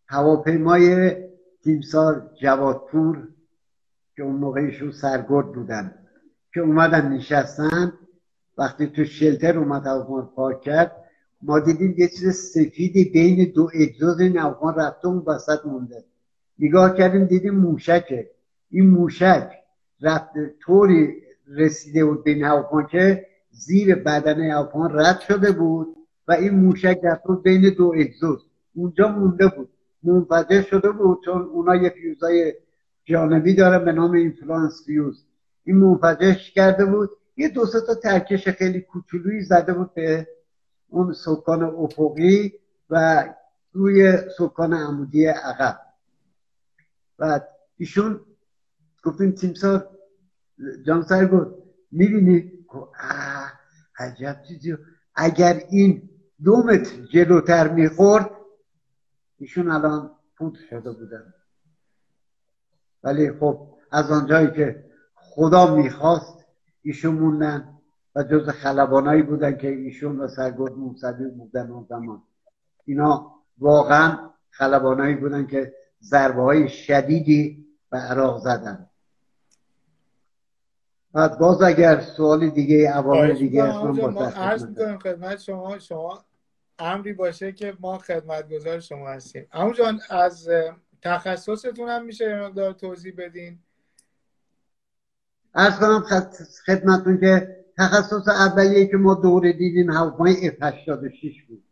هواپیمای 0.07 1.15
تیمسار 1.63 2.31
جوادپور 2.41 3.27
که 4.15 4.23
اون 4.23 4.35
موقعشون 4.35 4.91
سرگرد 4.91 5.51
بودن 5.51 5.95
که 6.53 6.61
اومدن 6.61 7.09
نشستن. 7.09 7.93
وقتی 8.57 8.87
تو 8.87 9.03
شلتر 9.03 9.57
اومد 9.57 9.87
هواپیما 9.87 10.21
پارک 10.21 10.61
کرد 10.61 10.91
ما 11.41 11.59
دیدیم 11.59 11.95
یه 11.97 12.07
چیز 12.07 12.29
سفیدی 12.29 13.03
بین 13.03 13.51
دو 13.55 13.69
اگزوز 13.81 14.19
این 14.19 14.37
هواپیما 14.37 14.71
رفته 14.71 15.07
اون 15.07 15.23
وسط 15.27 15.65
مونده. 15.65 16.03
نگاه 16.59 16.97
کردیم 16.97 17.25
دیدیم 17.25 17.55
موشکه. 17.55 18.29
این 18.71 18.89
موشک 18.89 19.51
رفته 20.01 20.53
طوری 20.59 21.13
رسیده 21.47 22.05
بود 22.05 22.23
به 22.23 22.31
این 22.31 22.87
که 22.91 23.25
زیر 23.51 23.95
بدن 23.95 24.51
هواپیما 24.51 24.87
رد 24.87 25.19
شده 25.19 25.51
بود. 25.51 25.94
و 26.27 26.31
این 26.31 26.55
موشک 26.55 26.99
رفته 27.03 27.33
بین 27.33 27.73
دو 27.77 27.93
اگزوز 27.99 28.45
اونجا 28.75 29.07
مونده 29.07 29.47
بود. 29.47 29.69
منفجر 30.03 30.61
شده 30.61 30.91
بود 30.91 31.21
چون 31.25 31.41
اونا 31.41 31.75
یه 31.75 31.89
فیوزای 31.89 32.53
جانبی 33.05 33.55
دارن 33.55 33.85
به 33.85 33.91
نام 33.91 34.11
influence 34.11 34.85
fuse 34.85 35.25
این 35.63 35.77
منفجرش 35.77 36.51
کرده 36.51 36.85
بود. 36.85 37.09
یه 37.37 37.49
دو 37.49 37.65
تا 37.87 37.95
ترکش 37.95 38.47
خیلی 38.47 38.81
کوچولویی 38.81 39.41
زده 39.41 39.73
بود 39.73 39.93
به 39.93 40.27
اون 40.89 41.13
سکان 41.13 41.63
افقی 41.63 42.53
و 42.89 43.25
روی 43.71 44.17
سکان 44.37 44.73
عمودی 44.73 45.25
عقب. 45.25 45.79
و 47.19 47.39
ایشون 47.77 48.19
گفتیم 49.03 49.31
تیمسار 49.31 49.89
جانسر 50.85 51.25
گفت 51.25 51.51
می‌بینی؟ 51.91 52.51
عجب 53.99 54.41
چیزی. 54.47 54.77
اگر 55.15 55.61
این 55.69 56.09
دو 56.43 56.63
متر 56.63 57.05
جلوتر 57.13 57.73
می‌خورد 57.73 58.31
ایشون 59.37 59.71
الان 59.71 60.11
پود 60.37 60.57
شده 60.69 60.91
بودن. 60.91 61.33
ولی 63.03 63.31
خب 63.31 63.67
از 63.91 64.11
آنجایی 64.11 64.51
که 64.51 64.85
خدا 65.15 65.75
می‌خواست 65.75 66.45
ایشون 66.81 67.15
موندن 67.15 67.75
و 68.15 68.23
جز 68.23 68.49
خلبانایی 68.49 69.21
بودن 69.21 69.57
که 69.57 69.67
ایشون 69.67 70.19
و 70.19 70.27
سرگرد 70.27 70.71
موسوی 70.71 71.29
بودن 71.29 71.71
اون 71.71 71.85
زمان. 71.89 72.23
اینا 72.85 73.31
واقعا 73.57 74.29
خلبانایی 74.49 75.15
بودن 75.15 75.47
که 75.47 75.73
ضربه 76.01 76.41
های 76.41 76.69
شدیدی 76.69 77.67
به 77.89 77.97
عراق 77.97 78.39
زدن. 78.39 78.89
بعد 81.15 81.37
باز 81.37 81.61
اگر 81.61 82.01
سوال 82.01 82.49
دیگه 82.49 82.91
عوامل 82.91 83.33
دیگه 83.33 83.63
هست 83.63 83.77
من 83.77 84.13
با 84.13 84.25
عرض 84.25 84.65
می‌کنم 84.65 84.99
خدمت 84.99 85.39
شما 85.39 85.79
شما 85.79 86.25
امری 86.79 87.13
باشه 87.13 87.51
که 87.51 87.77
ما 87.79 87.97
خدمتگزار 87.97 88.79
شما 88.79 89.09
هستیم. 89.09 89.47
اما 89.51 89.73
جان 89.73 89.99
از 90.09 90.49
تخصصتون 91.01 91.89
هم 91.89 92.05
میشه 92.05 92.29
یه 92.29 92.35
مقدار 92.35 92.73
توضیح 92.73 93.13
بدین؟ 93.17 93.59
ارز 95.53 95.79
کنم 95.79 96.03
خدمتون 96.65 97.19
که 97.19 97.65
تخصص 97.77 98.27
اولیه 98.27 98.87
که 98.87 98.97
ما 98.97 99.13
دوره 99.13 99.53
دیدیم 99.53 99.91
هواپیمای 99.91 100.51
F86 100.51 101.47
بود. 101.47 101.63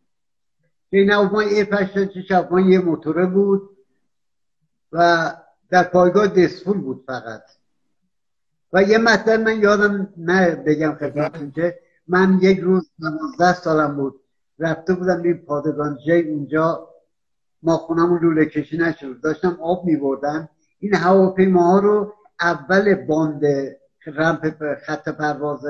این 0.90 1.10
هواپیمای 1.10 1.60
اف 1.60 1.72
86 1.72 2.30
هواپیمای 2.30 2.64
یه 2.64 2.78
موتوره 2.78 3.26
بود 3.26 3.76
و 4.92 5.32
در 5.70 5.82
پایگاه 5.82 6.26
دسفول 6.26 6.80
بود 6.80 7.04
فقط. 7.06 7.42
و 8.74 8.82
یه 8.82 8.98
مطلب 8.98 9.40
من 9.40 9.62
یادم 9.62 10.08
نه 10.16 10.54
بگم 10.56 10.96
خدمتتون 11.00 11.50
که 11.50 11.78
من 12.08 12.38
یک 12.42 12.58
روز 12.58 12.90
12 13.38 13.54
سالم 13.54 13.96
بود. 13.96 14.20
رفته 14.58 14.94
بودم 14.94 15.22
این 15.22 15.38
پادگان 15.38 15.98
جی 16.06 16.20
اونجا 16.20 16.88
ما 17.62 17.76
خونمون 17.76 18.20
لوله 18.22 18.46
کشی 18.46 18.78
نشد. 18.78 19.20
داشتم 19.20 19.58
آب 19.62 19.84
می 19.84 19.96
بردم 19.96 20.48
این 20.78 20.94
هواپیماها 20.94 21.78
رو 21.78 22.14
اول 22.40 22.94
باند 22.94 23.42
رمپ 24.06 24.74
خط 24.86 25.08
پرواز 25.08 25.64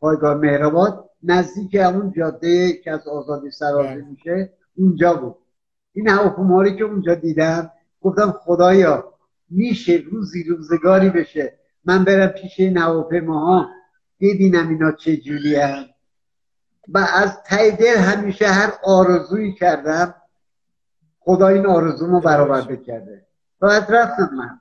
پایگاه 0.00 0.34
مهرآباد 0.34 1.10
نزدیک 1.22 1.74
همون 1.74 2.12
جاده 2.16 2.72
که 2.72 2.90
از 2.90 3.08
آزادی 3.08 3.50
سرازی 3.50 3.88
بله. 3.88 4.04
میشه 4.04 4.52
اونجا 4.76 5.14
بود. 5.14 5.36
این 5.92 6.08
هواپیما 6.08 6.68
که 6.68 6.84
اونجا 6.84 7.14
دیدم 7.14 7.70
گفتم 8.00 8.30
خدایا 8.30 9.12
میشه 9.50 10.02
روزی 10.10 10.44
روزگاری 10.44 11.10
بشه. 11.10 11.58
من 11.86 12.04
برم 12.04 12.28
پیش 12.28 12.60
این 12.60 12.78
هواپیماها 12.78 13.68
ببینم 14.20 14.68
اینا 14.68 14.92
چه 14.92 15.16
جوری 15.16 15.56
و 16.88 16.98
از 16.98 17.42
ته 17.42 17.98
همیشه 17.98 18.46
هر 18.46 18.72
آرزویی 18.84 19.52
کردم 19.52 20.14
خدا 21.18 21.48
این 21.48 21.66
آرزومو 21.66 22.20
برآورده 22.20 22.76
کرده. 22.76 23.26
بعد 23.60 23.86
رفتم 23.88 24.30
من. 24.36 24.60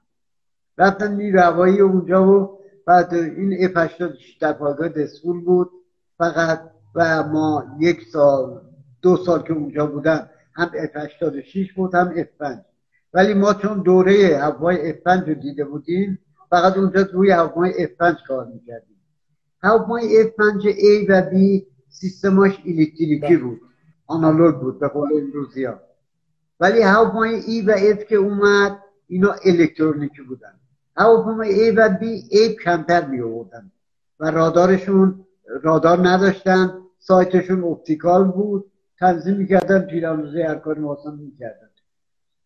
رفتم 0.78 1.12
نیرو 1.12 1.40
هوایی 1.40 1.80
اونجا 1.80 2.28
و 2.28 2.60
بعد 2.88 3.14
این 3.14 3.78
اف 3.78 4.02
در 4.40 4.54
پایگاه 4.54 4.90
دزفول 4.90 5.46
بود. 5.46 5.72
فقط 6.18 6.72
و 6.96 7.24
ما 7.24 7.78
یک 7.80 8.02
سال 8.14 8.62
دو 9.02 9.18
سال 9.18 9.42
که 9.42 9.54
اونجا 9.54 9.86
بودم 9.86 10.30
هم 10.54 10.72
اف 10.76 10.96
86 10.96 11.74
بود 11.74 11.96
هم 11.96 12.14
اف 12.18 12.28
5 12.40 12.60
ولی 13.14 13.34
ما 13.34 13.54
چون 13.54 13.82
دوره 13.82 14.38
هواپیمای 14.42 14.90
اف 14.90 14.96
5 14.96 15.28
رو 15.28 15.34
دیده 15.34 15.66
بودیم 15.66 16.20
فقط 16.56 16.78
اونجا 16.78 17.02
روی 17.14 17.32
هواپیمای 17.32 17.84
اف 17.84 17.90
5 17.90 18.16
کار 18.28 18.46
می‌کردیم. 18.46 18.96
هواپیمای 19.64 20.22
اف 20.22 20.28
5 20.28 20.68
A 20.68 21.10
و 21.10 21.22
B 21.32 21.64
سیستماش 21.90 22.60
الکتریکی 22.66 23.18
بله. 23.18 23.38
بود. 23.38 23.62
آنالوگ 24.08 24.56
بود 24.56 24.80
به 24.80 24.88
قول 24.88 25.10
امروزی 25.14 25.64
ها 25.64 25.80
ولی 26.60 26.82
هواپیمای 26.82 27.36
E 27.36 27.62
و 27.62 27.72
F 27.78 28.06
که 28.06 28.16
اومد 28.16 28.80
اینا 29.08 29.36
الکترونیکی 29.46 30.22
بودن. 30.22 30.54
هواپیمای 30.98 31.62
A 31.62 31.72
و 31.72 31.90
B 32.00 32.24
ای 32.32 32.56
کمتر 32.56 33.08
می 33.08 33.22
آوردن 33.22 33.72
و 34.20 34.32
رادارشون 34.32 35.26
رادار 35.64 36.08
نداشتن 36.08 36.82
sight 37.00 37.35
شون 37.35 37.64
optical 37.64 38.24
بود 38.32 38.72
تنظیم 39.00 39.36
می‌کردن 39.36 39.80
پیراموزه 39.80 40.44
هر 40.44 40.56
کاری 40.56 40.80
می 40.80 40.88
می‌کردن. 41.20 41.70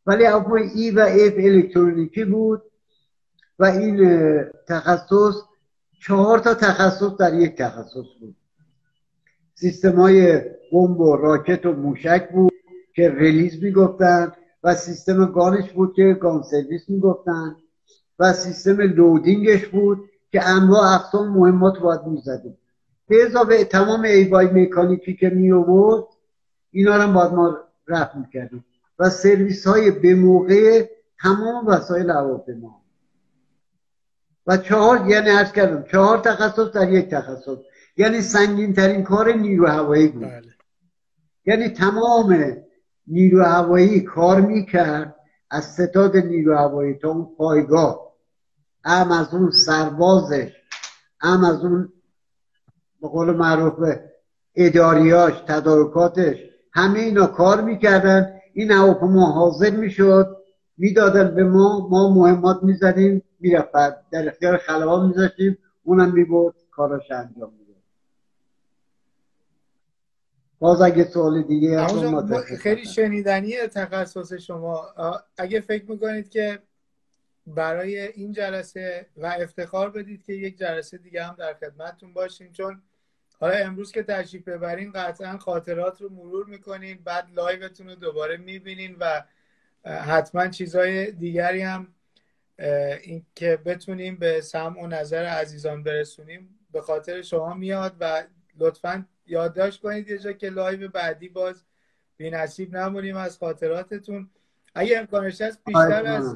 ولی 0.06 0.26
هواپیمای 0.26 0.70
E 0.76 0.92
و 0.92 1.00
F 1.00 1.34
الکترونیکی 1.38 2.26
بود. 2.26 2.62
و 3.60 3.66
این 3.66 4.00
تخصص 4.68 5.36
چهار 6.02 6.40
تا 6.40 6.54
تخصص 6.54 7.18
در 7.20 7.34
یک 7.34 7.56
تخصص 7.56 8.08
بود. 8.20 8.36
سیستم 9.56 9.96
های 9.96 10.42
بمب 10.72 11.00
و 11.00 11.16
راکت 11.16 11.66
و 11.66 11.74
موشک 11.74 12.30
بود 12.32 12.54
که 12.96 13.10
release 13.10 13.64
می‌گفتن 13.64 14.32
و 14.64 14.76
سیستم 14.76 15.26
gun 15.26 15.53
ش 15.53 15.72
بود 15.72 15.94
که 15.96 16.18
gun 16.22 16.44
service 16.44 16.90
می‌گفتن 16.90 17.56
و 18.20 18.34
سیستم 18.34 18.82
loading 18.82 19.47
ش 19.47 19.66
بود 19.66 20.10
که 20.32 20.50
انواع 20.50 20.94
اقسام 20.94 21.28
مهمات 21.28 21.80
باید 21.80 22.04
می‌زدیم. 22.06 22.58
به 23.08 23.26
اضافه 23.26 23.64
تمام 23.64 24.04
عیبای 24.04 24.46
مکانیکی 24.46 25.14
که 25.14 25.30
می 25.30 25.52
آورد 25.52 26.04
اینا 26.72 27.06
رو 27.06 27.14
باید 27.14 27.32
ما 27.32 27.58
رفع 27.88 28.16
می‌کردیم. 28.16 28.66
و 29.00 29.10
سرویس 29.10 29.68
های 29.68 29.92
به 29.92 30.16
موقع 30.16 30.90
تمام 31.22 31.68
وسایل 31.68 32.10
هواپیما. 32.10 32.79
و 34.50 34.58
چهار 34.58 35.08
یعنی 35.08 35.30
عرض 35.30 35.52
کردم 35.52 35.84
چهار 35.92 36.18
تخصص 36.18 36.72
در 36.72 36.94
یک 36.94 37.10
تخصص. 37.10 37.58
یعنی 37.98 38.22
سنگین 38.22 38.74
ترین 38.74 39.04
کار 39.04 39.34
نیرو 39.34 39.68
هوایی 39.68 40.08
بود. 40.08 40.22
بله. 40.22 40.54
یعنی 41.46 41.70
تمام 41.70 42.58
نیرو 43.08 43.44
هوایی 43.44 44.02
کار 44.02 44.42
می‌کرد 44.42 45.16
از 45.50 45.64
ستاد 45.66 46.18
نیرو 46.18 46.58
هوایی 46.58 46.94
تا 46.94 47.10
اون 47.10 47.36
پایگاه. 47.38 48.14
هم 48.86 49.12
از 49.12 49.34
اون 49.34 49.52
سربازش 49.52 50.52
هم 51.20 51.44
از 51.44 51.66
اون 51.66 51.94
به 53.02 53.08
قول 53.08 53.32
معروف 53.36 53.96
اداریاش 54.56 55.34
تدارکاتش 55.48 56.38
همه 56.74 57.00
اینا 57.00 57.28
کار 57.28 57.62
می‌کردن. 57.62 58.34
این 58.54 58.72
هواپیما 58.72 59.32
حاضر 59.32 59.70
می‌شد. 59.70 60.39
می‌دادن 60.80 61.36
به 61.36 61.44
ما 61.44 61.88
ما 61.88 62.14
مهمات 62.14 62.64
می‌زدیم 62.64 63.24
می‌رفت 63.40 63.72
در 64.12 64.28
اختیار 64.28 64.58
خلبان 64.58 65.08
میذاشتیم 65.08 65.58
اونم 65.84 66.14
می‌برد 66.14 66.54
کاراش 66.72 67.12
انجام 67.12 67.54
باز 70.60 70.82
اگه 70.82 71.04
سوال 71.04 71.42
دیگه 71.42 71.88
خیلی 72.58 72.86
شنیدنی 72.86 73.58
تخصص 73.58 74.34
شما. 74.34 74.88
اگه 75.38 75.60
فکر 75.60 75.92
می‌کنید 75.92 76.30
که 76.30 76.60
برای 77.48 78.00
این 78.00 78.32
جلسه 78.32 79.06
و 79.18 79.26
افتخار 79.26 79.90
بدید 79.90 80.24
که 80.24 80.34
یک 80.34 80.58
جلسه 80.58 80.98
دیگه 80.98 81.24
هم 81.24 81.36
در 81.40 81.54
خدمتتون 81.54 82.14
باشیم 82.14 82.52
چون 82.52 82.82
حالا 83.40 83.54
امروز 83.54 83.92
که 83.92 84.04
تشریف 84.04 84.48
ببرین 84.48 84.92
قطعا 84.92 85.38
خاطرات 85.38 86.02
رو 86.02 86.10
مرور 86.10 86.46
می‌کنین 86.46 87.00
بعد 87.04 87.28
لایوتون 87.36 87.90
رو 87.90 87.96
دوباره 87.96 88.38
می‌بینین 88.38 88.96
و 89.00 89.24
حتما 89.86 90.48
چیزهای 90.48 91.12
دیگری 91.12 91.62
هم 91.62 91.88
این 93.02 93.26
که 93.36 93.58
بتونیم 93.58 94.16
به 94.16 94.42
سمع 94.42 94.84
و 94.84 94.88
نظر 94.88 95.26
عزیزان 95.26 95.84
برسونیم 95.84 96.60
به 96.72 96.82
خاطر 96.82 97.22
شما 97.22 97.54
میاد 97.54 97.96
و 98.00 98.24
لطفا 98.58 99.06
یادداشت 99.26 99.82
کنید 99.82 100.10
یه 100.10 100.18
جا 100.18 100.34
که 100.34 100.50
live 100.50 100.90
بعدی 100.92 101.30
باز 101.30 101.64
بی 102.18 102.30
نصیب 102.30 102.76
نمونیم 102.76 103.18
از 103.18 103.38
خاطراتتون. 103.38 104.30
اگه 104.76 105.00
امکانش 105.00 105.42
هست 105.42 105.60
بیشتر 105.66 106.06
از 106.06 106.36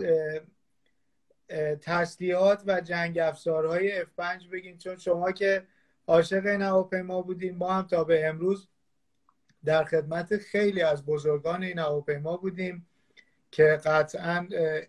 تسلیحات 1.82 2.64
و 2.68 2.82
جنگ 2.82 3.20
افزارهای 3.20 4.02
F5 4.02 4.48
بگین 4.52 4.78
چون 4.78 4.98
شما 4.98 5.32
که 5.32 5.68
عاشق 6.08 6.46
این 6.46 6.62
هواپیما 6.62 7.22
بودین 7.22 7.56
ما 7.56 7.74
هم 7.74 7.88
تا 7.88 8.04
به 8.04 8.28
امروز 8.28 8.68
در 9.66 9.84
خدمت 9.84 10.38
خیلی 10.38 10.82
از 10.82 11.06
بزرگان 11.06 11.64
این 11.64 11.80
هواپیما 11.80 12.38
بودیم. 12.38 12.88
که 13.54 13.80
قطعا 13.86 14.48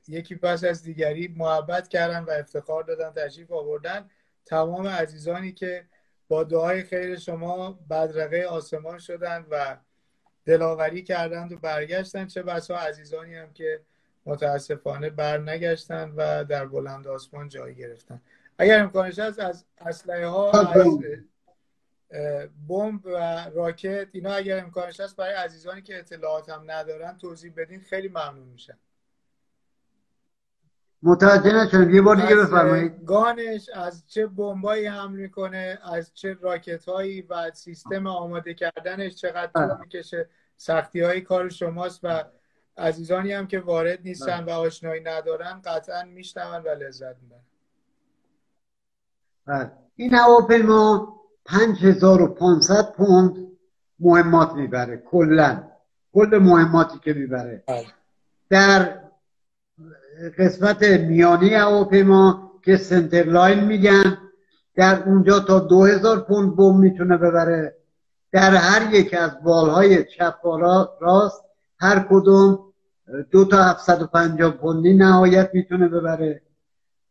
یکی 0.09 0.35
پس 0.35 0.65
از 0.65 0.83
دیگری 0.83 1.35
محبت 1.37 1.89
کردن 1.89 2.25
و 2.25 2.31
افتخار 2.31 2.83
دادن 2.83 3.11
تشریف 3.11 3.53
آوردن. 3.53 4.11
تمام 4.47 4.87
عزیزانی 4.87 5.53
که 5.53 5.85
با 6.29 6.45
دعای 6.45 6.83
خیر 6.83 7.17
شما 7.17 7.79
بدرقه 7.91 8.43
آسمان 8.43 8.99
شدند 8.99 9.47
و 9.51 9.77
دلاوری 10.45 11.03
کردند 11.03 11.53
و 11.53 11.57
برگشتند 11.57 12.29
چه 12.29 12.43
بسا 12.43 12.77
عزیزانی 12.77 13.35
هم 13.35 13.53
که 13.53 13.81
متاسفانه 14.27 15.11
بر 15.11 15.39
نگشتند 15.39 16.15
و 16.17 16.45
در 16.45 16.67
بلند 16.67 17.09
آسمان 17.09 17.49
جای 17.49 17.75
گرفتن. 17.75 18.21
اگر 18.59 18.81
امکانش 18.81 19.19
هست 19.19 19.39
از 19.39 19.65
اسلحه 19.79 20.27
ها 20.27 20.51
از 20.51 20.77
بمب 22.69 23.07
و 23.07 23.47
راکت 23.55 24.09
اینا 24.13 24.35
اگر 24.35 24.59
امکانش 24.59 25.01
هست 25.01 25.17
برای 25.17 25.35
عزیزانی 25.35 25.83
که 25.83 25.99
اطلاعات 25.99 26.49
هم 26.49 26.71
ندارن 26.71 27.19
توضیح 27.19 27.53
بدین 27.57 27.81
خیلی 27.81 28.09
ممنون 28.09 28.49
میشن 28.49 28.79
متوجه 31.03 31.53
نشدم 31.53 31.95
یه 31.95 32.03
بار 32.03 32.17
دیگه 32.17 32.37
بفرمایید 32.37 33.05
گانش 33.05 33.69
از 33.69 34.09
چه 34.09 34.27
بمبایی 34.27 34.87
حمل 34.87 35.17
می‌کنه 35.17 35.79
از 35.93 36.15
چه 36.15 36.37
راکت 36.41 36.85
هایی 36.85 37.23
و 37.23 37.51
سیستم 37.51 38.07
آماده 38.07 38.55
کردنش 38.55 39.15
چقدر 39.15 39.53
طول 39.53 39.67
بله. 39.67 39.81
می‌کشه 39.81 40.29
سختی 40.57 41.01
های 41.01 41.21
کار 41.21 41.49
شماست 41.49 42.01
و 42.03 42.25
عزیزانی 42.79 43.33
هم 43.33 43.47
که 43.47 43.61
وارد 43.61 43.99
نیستن 44.05 44.41
بله. 44.41 44.55
و 44.55 44.59
آشنایی 44.59 45.01
ندارن 45.01 45.61
قطعا 45.65 46.05
میشنون 46.05 46.63
و 46.63 46.69
لذت 46.69 47.17
می‌برن 47.23 47.45
بله. 49.47 49.73
این 49.97 50.15
هواپیما 50.15 51.15
5500 51.45 52.93
پوند 52.93 53.37
مهمات 54.01 54.53
می‌بره 54.53 54.97
کلا. 54.97 55.63
کل 56.13 56.39
مهماتی 56.43 56.99
که 56.99 57.13
می‌بره. 57.13 57.65
در 58.51 59.01
قسمت 60.39 60.83
میانی 60.83 61.55
هواپیما 61.55 62.53
که 62.65 62.77
سنتر 62.77 63.25
لاین 63.25 63.65
میگن 63.65 64.19
در 64.75 65.03
اونجا 65.03 65.41
تا 65.41 65.59
دو 65.59 65.85
هزار 65.85 66.21
پوند 66.21 66.57
بوم 66.57 66.81
می‌تونه 66.81 67.17
ببره. 67.17 67.77
در 68.33 68.55
هر 68.55 68.95
یک 68.95 69.15
از 69.15 69.43
بالهای 69.43 70.05
چپ 70.05 70.45
و 70.45 70.57
راست 71.01 71.45
هر 71.79 72.07
کدوم 72.11 72.59
دو 73.31 73.45
تا 73.45 73.63
750 73.63 74.51
پوندی 74.51 74.95
نهایت 74.95 75.51
می‌تونه 75.55 75.89
ببره. 75.89 76.43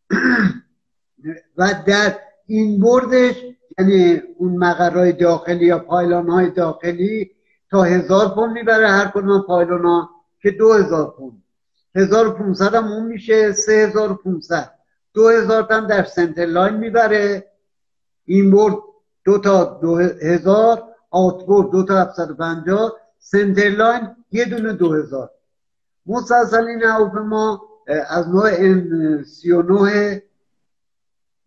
و 1.57 1.69
در 1.87 2.19
این 2.45 2.79
بردش 2.79 3.35
یعنی 3.79 4.21
اون 4.37 4.57
مقرهای 4.57 5.11
داخلی 5.11 5.65
یا 5.65 5.79
pylon 5.79 6.29
های 6.29 6.49
داخلی 6.49 7.31
تا 7.71 7.83
هزار 7.83 8.35
پوند 8.35 8.51
می‌بره 8.51 8.87
هر 8.87 9.07
کدوم 9.07 9.41
pylon 9.41 9.98
ا 9.98 10.09
که 10.41 10.51
دو 10.51 10.73
هزار 10.73 11.13
پوند. 11.17 11.43
هزار 11.95 12.37
پونصد 12.37 12.75
هم 12.75 12.87
اون 12.91 13.05
میشه 13.05 13.51
سه 13.51 13.71
هزار 13.71 14.13
پونصد. 14.13 14.71
دو 15.13 15.29
هزار 15.29 15.67
هم 15.71 15.87
در 15.87 16.03
center 16.03 16.45
line 16.45 16.77
می‌بره. 16.77 17.45
این 18.25 18.51
برد 18.51 18.75
دو 19.25 19.37
تا 19.37 19.79
دو 19.81 19.97
هزار 19.97 20.83
outboard 21.09 21.71
دو 21.71 21.83
تا 21.83 22.01
هفتصد 22.01 22.31
و 22.31 22.33
پنجاه. 22.33 22.93
center 23.19 23.69
line 23.69 24.07
یه 24.31 24.45
دونه 24.45 24.73
دو 24.73 24.93
هزار. 24.93 25.29
مسلسل 26.05 26.67
این 26.67 26.83
ما 27.19 27.61
از 28.09 28.29
نوع 28.29 28.45
این 28.45 29.23
سی 29.23 29.51
و 29.51 29.87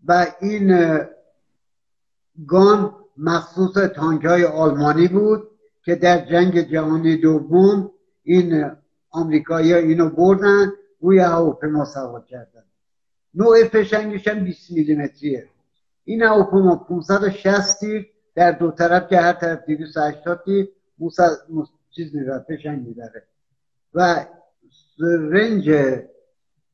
و 0.09 0.27
این 0.41 0.99
گان 2.47 2.95
مخصوص 3.17 3.75
تانک 3.75 4.25
های 4.25 4.45
آلمانی 4.45 5.09
بود 5.09 5.49
که 5.85 5.95
در 5.95 6.25
جنگ 6.25 6.61
جهانی 6.61 7.17
دوم 7.17 7.91
این 8.23 8.71
آمریکایی 9.11 9.73
ها 9.73 9.79
اینو 9.79 10.11
بردن 10.11 10.73
روی 11.01 11.19
هواپیما 11.19 11.85
سوار 11.85 12.25
کردن. 12.25 12.65
نوع 13.35 13.65
فشنگش 13.65 14.29
هم 14.29 14.45
20 14.45 14.71
میلیمتریه. 14.71 15.49
این 16.05 16.23
هواپیما 16.23 16.77
560 16.77 17.81
تیر 17.81 18.07
در 18.35 18.53
دو 18.53 18.71
طرف 18.71 19.09
که 19.09 19.17
هر 19.17 19.33
طرف 19.33 19.59
280 19.67 20.43
تیر 20.45 20.69
چیز 21.91 22.15
می‌بره 22.15 22.39
فشنگ 22.39 22.87
می‌بره. 22.87 23.23
و 23.95 24.27
رنج 25.31 25.71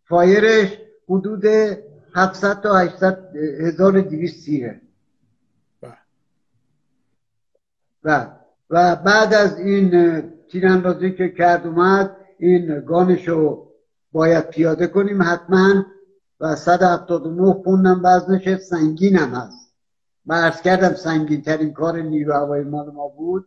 فایرش 0.05 0.79
حدود 1.09 1.45
700 2.15 2.61
تا 2.61 2.77
800 2.77 3.37
1200 3.37 4.45
تیره. 4.45 4.81
و 8.05 8.27
و 8.71 8.97
بعد 8.97 9.35
از 9.35 9.59
این 9.59 10.23
تیراندازی 10.51 11.13
که 11.13 11.29
کرد 11.29 11.67
اومد 11.67 12.17
این 12.39 12.81
گانشو 12.81 13.67
باید 14.13 14.51
پیاده 14.51 14.87
کنیم 14.87 15.23
حتما 15.23 15.85
و 16.41 16.57
179 16.57 17.53
پوندم 17.53 18.01
وزنش 18.05 18.57
سنگینم 18.57 19.35
هست. 19.35 19.75
من 20.27 20.51
کردم 20.51 20.95
سنگین 20.95 21.43
ترین 21.43 21.73
کار 21.73 21.97
نیرو 21.97 22.33
هوایی 22.33 22.65
مال 22.65 22.91
ما 22.91 23.09
بود. 23.09 23.47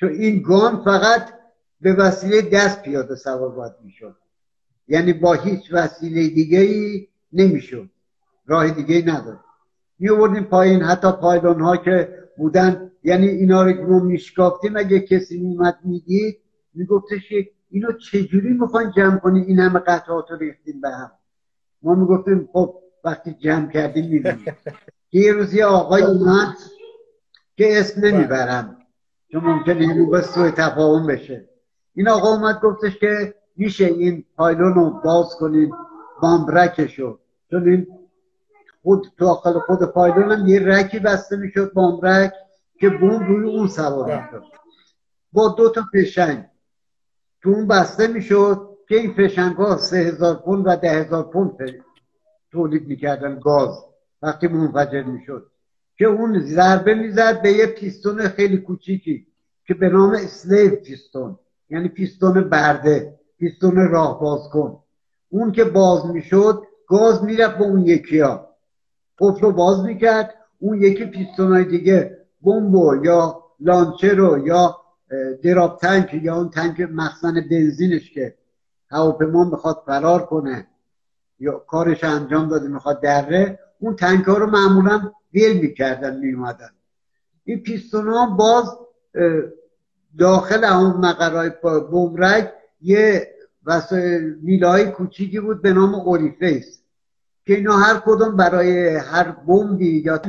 تو 0.00 0.06
این 0.06 0.42
گان 0.42 0.84
فقط 0.84 1.32
به 1.80 1.92
وسیله 1.92 2.42
دست 2.42 2.82
پیاده 2.82 3.14
سوار 3.14 3.48
باید 3.48 3.72
می‌شد. 3.84 4.16
یعنی 4.88 5.12
با 5.12 5.32
هیچ 5.34 5.72
وسیله 5.72 6.28
دیگه 6.28 6.58
ای 6.58 7.08
نمی‌شد. 7.32 7.90
راه 8.46 8.70
دیگه 8.70 8.94
ای 8.94 9.02
نداره 9.02 9.38
می 9.98 10.40
پایین 10.40 10.82
حتی 10.82 11.12
پایلون 11.12 11.60
ها 11.60 11.76
که 11.76 12.19
بودن. 12.40 12.90
یعنی 13.04 13.28
اینا 13.28 13.62
رو 13.62 13.72
که 13.72 13.82
ما 13.82 13.98
میشکافتیم 13.98 14.76
اگه 14.76 15.00
کسی 15.00 15.40
میمد 15.40 15.78
می‌دید 15.84 16.38
میگفتش 16.74 17.32
اینو 17.70 17.92
چجوری 17.92 18.52
می‌خواین 18.52 18.90
جمع 18.96 19.18
کنی؟ 19.18 19.40
این 19.40 19.58
همه 19.58 19.78
قطعات 19.78 20.30
رو 20.30 20.36
ریختیم 20.36 20.80
به 20.80 20.90
هم. 20.90 21.10
ما 21.82 21.94
می‌گفتیم 21.94 22.48
خب 22.52 22.74
وقتی 23.04 23.32
جمع 23.32 23.70
کردیم 23.70 24.04
می‌بینیم. 24.04 24.56
یه 25.12 25.32
روزی 25.32 25.62
آقای 25.62 26.02
اومد 26.02 26.54
که 27.56 27.80
اسم 27.80 28.06
نمی‌برم. 28.06 28.76
چون 29.32 29.44
ممکنه 29.44 29.80
این 29.80 30.10
با 30.10 30.22
سوی 30.22 30.50
تفاهم 30.50 31.06
بشه. 31.06 31.48
این 31.94 32.08
آقا 32.08 32.28
اومد 32.28 32.60
گفتش 32.60 32.98
که 32.98 33.34
میشه 33.56 33.84
این 33.84 34.24
پایلون 34.36 34.74
رو 34.74 35.00
باز 35.04 35.36
کنین 35.40 35.72
بامبرکشو. 36.22 37.18
چون 37.50 37.68
این 37.68 37.86
خود 38.82 39.06
داخل 39.18 39.58
خود 39.58 39.82
پایلون 39.82 40.32
هم 40.32 40.46
یه 40.46 40.60
رکی 40.60 40.98
بسته 40.98 41.36
می‌شد 41.36 41.72
بامبرک 41.72 42.32
که 42.80 42.88
بوم 42.88 43.26
روی 43.26 43.50
اون 43.50 43.68
سوار 43.68 44.06
بله. 44.06 44.24
می‌شد. 44.24 44.42
با 45.32 45.48
دو 45.48 45.70
تا 45.70 45.82
فشنگ. 45.94 46.44
تو 47.42 47.50
اون 47.50 47.68
بسته 47.68 48.06
می‌شد 48.06 48.68
که 48.88 48.96
این 48.96 49.14
فشنگ 49.14 49.56
ها 49.56 49.76
سه 49.76 49.96
هزار 49.96 50.34
پوند 50.34 50.66
و 50.66 50.76
ده 50.76 50.90
هزار 50.90 51.22
پوند 51.22 51.56
تولید 52.52 52.88
می‌کردن 52.88 53.38
گاز 53.38 53.84
وقتی 54.22 54.48
منفجر 54.48 55.02
می‌شد. 55.02 55.46
که 55.96 56.04
اون 56.04 56.40
ضربه 56.40 56.94
می‌زد 56.94 57.42
به 57.42 57.52
یه 57.52 57.66
پیستون 57.66 58.28
خیلی 58.28 58.58
کوچیکی 58.58 59.26
که 59.66 59.74
به 59.74 59.88
نام 59.88 60.10
sleeve 60.10 60.76
piston 60.76 61.38
یعنی 61.70 61.88
پیستون 61.88 62.48
برده 62.48 63.18
پیستون 63.38 63.88
راه 63.88 64.20
باز 64.20 64.48
کن. 64.52 64.82
اون 65.28 65.52
که 65.52 65.64
باز 65.64 66.06
می‌شد 66.06 66.62
گاز 66.86 67.24
می‌رفت 67.24 67.58
به 67.58 67.64
اون 67.64 67.86
یکی 67.86 68.20
ها 68.20 68.49
قفل 69.20 69.40
رو 69.40 69.52
باز 69.52 69.84
می‌کرد. 69.84 70.34
اون 70.58 70.82
یکی 70.82 71.04
پیستون 71.04 71.52
های 71.52 71.64
دیگه 71.64 72.18
بمبو 72.42 73.04
یا 73.04 73.44
launcher 73.60 74.14
رو 74.14 74.46
یا 74.46 74.76
drop 75.42 75.78
tank 75.78 76.14
یا 76.14 76.36
اون 76.36 76.50
tank 76.50 76.80
مخزن 76.80 77.34
بنزینش 77.50 78.10
که 78.10 78.34
هواپیما 78.90 79.44
می‌خواد 79.44 79.82
فرار 79.86 80.26
کنه 80.26 80.66
یا 81.38 81.58
کارش 81.58 82.04
انجام 82.04 82.48
داده 82.48 82.68
می‌خواد 82.68 83.02
دره 83.02 83.58
اون 83.78 83.96
tank 83.96 84.24
ها 84.24 84.38
رو 84.38 84.46
معمولا 84.46 85.12
ول 85.34 85.60
می‌کردن 85.60 86.18
میومدن 86.18 86.70
این 87.44 87.62
پیستون 87.62 88.08
ها 88.08 88.26
باز 88.26 88.78
داخل 90.18 90.64
اون 90.64 90.90
مقرای 90.90 91.50
bomb 91.90 92.21
rack 92.21 92.52
یه 92.80 93.34
میله 94.42 94.68
های 94.68 94.90
کوچیکی 94.90 95.40
بود 95.40 95.62
به 95.62 95.72
نام 95.72 95.94
orifice 95.94 96.79
که 97.50 97.56
اینا 97.56 97.76
هر 97.76 98.02
کدوم 98.06 98.36
برای 98.36 98.96
هر 98.96 99.30
بمبی 99.30 100.02
یا 100.04 100.20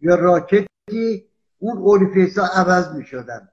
یا 0.00 0.14
راکتی 0.14 1.24
اون 1.58 1.78
orifice 1.78 2.38
ها 2.38 2.46
عوض 2.46 2.94
می 2.94 3.04
شدن 3.04 3.48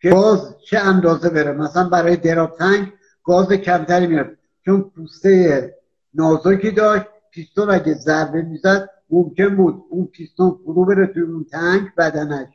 که 0.00 0.10
گاز 0.10 0.54
چه 0.58 0.78
اندازه 0.78 1.30
بره؟ 1.30 1.52
مثلا 1.52 1.88
برای 1.88 2.16
drop 2.16 2.56
tank 2.58 2.92
گاز 3.24 3.52
کمتری 3.52 4.06
میاد 4.06 4.36
چون 4.64 4.80
پوسته 4.80 5.74
نازکی 6.14 6.70
داشت 6.70 7.04
پیستون 7.30 7.70
اگه 7.70 7.94
ضربه 7.94 8.42
می‌زد 8.42 8.90
ممکن 9.10 9.56
بود 9.56 9.84
اون 9.90 10.06
پیستون 10.06 10.58
فرو 10.64 10.84
بره 10.84 11.06
توی 11.06 11.22
اون 11.22 11.44
tank 11.44 11.94
بدنش. 11.98 12.48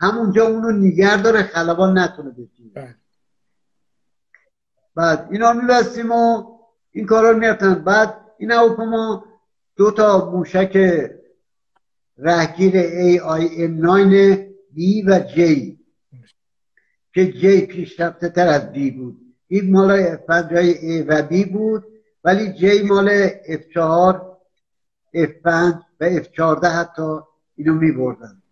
همونجا 0.00 0.46
اونو 0.46 0.70
نیگر 0.70 1.16
داره 1.16 1.42
خلبان 1.42 1.98
نتونه 1.98 2.30
بشینه 2.30 2.70
بله. 2.74 2.94
بعد 4.94 5.28
اینا 5.30 5.52
میبستیم 5.52 6.12
و 6.12 6.44
این 6.90 7.06
کارا 7.06 7.30
رو 7.30 7.38
می‌رفتن. 7.38 7.74
بعد 7.74 8.27
این 8.38 8.50
هواپیما 8.50 9.24
دو 9.76 9.90
تا 9.90 10.30
موشک 10.30 10.76
رهگیر 12.18 12.72
AIM-9 13.18 14.38
B 14.74 15.04
و 15.06 15.20
J 15.20 15.38
که 17.14 17.32
J 17.32 17.66
پیشرفته 17.66 18.28
تر 18.28 18.48
از 18.48 18.62
B 18.62 18.92
بود. 18.96 19.34
این 19.48 19.72
مال 19.72 20.16
فنجای 20.16 20.74
A 20.74 21.04
و 21.08 21.28
B 21.28 21.52
بود 21.52 21.84
ولی 22.24 22.54
J 22.54 22.84
مال 22.88 23.28
F4 23.28 24.20
F5 25.14 25.74
و 26.00 26.20
F14 26.20 26.64
حتی 26.64 27.18
اینو 27.56 27.74
می 27.74 27.92
بردن. 27.92 28.42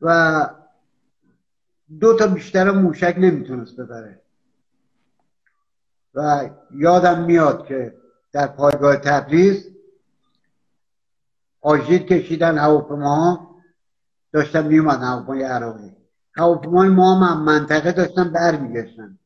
و 0.00 0.48
دو 2.00 2.16
تا 2.16 2.26
بیشتر 2.26 2.70
موشک 2.70 3.14
نمی‌تونست 3.18 3.76
ببره. 3.76 4.20
و 6.14 6.50
یادم 6.74 7.24
میاد 7.24 7.66
که 7.66 7.94
در 8.38 8.46
پایگاه 8.46 8.96
تبریز 8.96 9.70
آژیر 11.60 12.02
کشیدن 12.02 12.58
هواپیما 12.58 13.50
داشتن 14.32 14.66
میومد 14.66 15.02
هواپیمای 15.02 15.42
عراقی. 15.42 15.96
هواپیمای 16.36 16.88
ما 16.88 17.14
هم 17.14 17.42
منطقه 17.42 17.92
داشتن 17.92 18.32
برمیگشتن. 18.32 19.18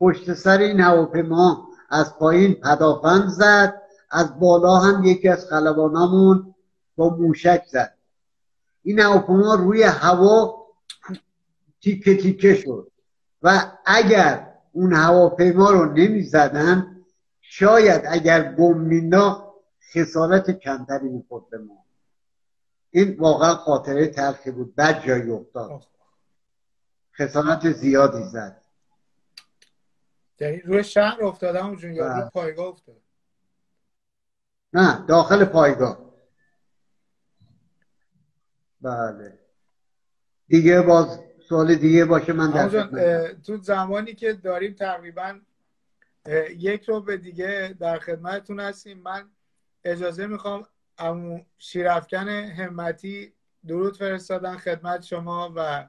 پشت 0.00 0.34
سر 0.34 0.58
این 0.58 0.80
هواپیما 0.80 1.68
از 1.90 2.18
پایین 2.18 2.54
پدافند 2.54 3.28
زد 3.28 3.82
از 4.10 4.38
بالا 4.40 4.76
هم 4.76 5.04
یکی 5.04 5.28
از 5.28 5.46
خلبانامون 5.50 6.54
با 6.96 7.08
موشک 7.08 7.62
زد. 7.72 7.94
این 8.82 9.00
هواپیما 9.00 9.54
روی 9.54 9.82
هوا 9.82 10.66
تیکه 11.80 12.16
تیکه 12.16 12.54
شد 12.54 12.90
و 13.42 13.72
اگر 13.86 14.46
اون 14.72 14.92
هواپیما 14.92 15.70
رو 15.70 15.92
نمی 15.92 16.22
زدن 16.22 16.93
شاید 17.46 18.02
اگر 18.08 18.42
بم 18.42 18.78
مینا 18.78 19.54
خسارت 19.94 20.50
کمتری 20.50 21.08
می‌خورد 21.08 21.50
به 21.50 21.58
ما. 21.58 21.84
این 22.90 23.16
واقعا 23.18 23.54
خاطره 23.54 24.06
تلخی 24.06 24.50
بود. 24.50 24.74
بد 24.74 25.06
جایی 25.06 25.30
افتاد. 25.30 25.82
خسارت 27.18 27.70
زیادی 27.70 28.24
زد. 28.24 28.64
یعنی 30.40 30.60
روی 30.60 30.84
شهر 30.84 31.24
افتاد 31.24 31.56
همون 31.56 31.78
یا 31.78 32.12
روی 32.12 32.20
بله. 32.20 32.30
پایگاه 32.30 32.66
افتاد 32.66 33.00
نه 34.72 35.06
داخل 35.06 35.44
پایگاه. 35.44 36.14
بله. 38.80 39.38
دیگه 40.48 40.82
باز 40.82 41.20
سوال 41.48 41.74
دیگه 41.74 42.04
باشه 42.04 42.32
من 42.32 42.50
در 42.50 43.34
تو 43.34 43.56
زمانی 43.56 44.14
که 44.14 44.32
داریم 44.32 44.72
تقریبا 44.72 45.40
یک 46.56 46.84
رو 46.84 47.00
به 47.00 47.16
دیگه 47.16 47.76
در 47.80 47.98
خدمتتون 47.98 48.60
هستیم. 48.60 48.98
من 48.98 49.30
اجازه 49.84 50.26
می‌خوام 50.26 50.66
امو 50.98 51.40
شیرفکن 51.58 52.28
همتی 52.28 53.32
درود 53.66 53.96
فرستادن 53.96 54.56
خدمت 54.56 55.02
شما 55.02 55.52
و 55.56 55.88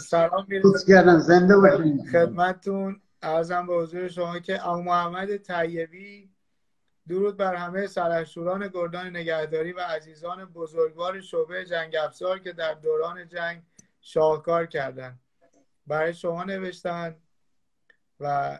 سلام 0.00 0.46
می‌رسیم 0.48 1.18
زنده 1.18 1.56
باشین. 1.56 2.10
خدمتتون. 2.12 3.00
ارزم 3.22 3.66
به 3.66 3.74
حضور 3.74 4.08
شما 4.08 4.38
که 4.38 4.68
امو 4.68 4.82
محمد 4.82 5.36
طیبی 5.36 6.30
درود 7.08 7.36
بر 7.36 7.54
همه 7.54 7.86
سرشوران 7.86 8.68
گردان 8.68 9.06
نگهداری 9.06 9.72
و 9.72 9.80
عزیزان 9.80 10.44
بزرگوار 10.44 11.20
شعبه 11.20 11.64
جنگ 11.64 11.96
افزار 11.96 12.38
که 12.38 12.52
در 12.52 12.74
دوران 12.74 13.28
جنگ 13.28 13.62
شاهکار 14.00 14.66
کردند 14.66 15.20
برای 15.86 16.14
شما 16.14 16.44
نوشتن 16.44 17.16
و 18.20 18.58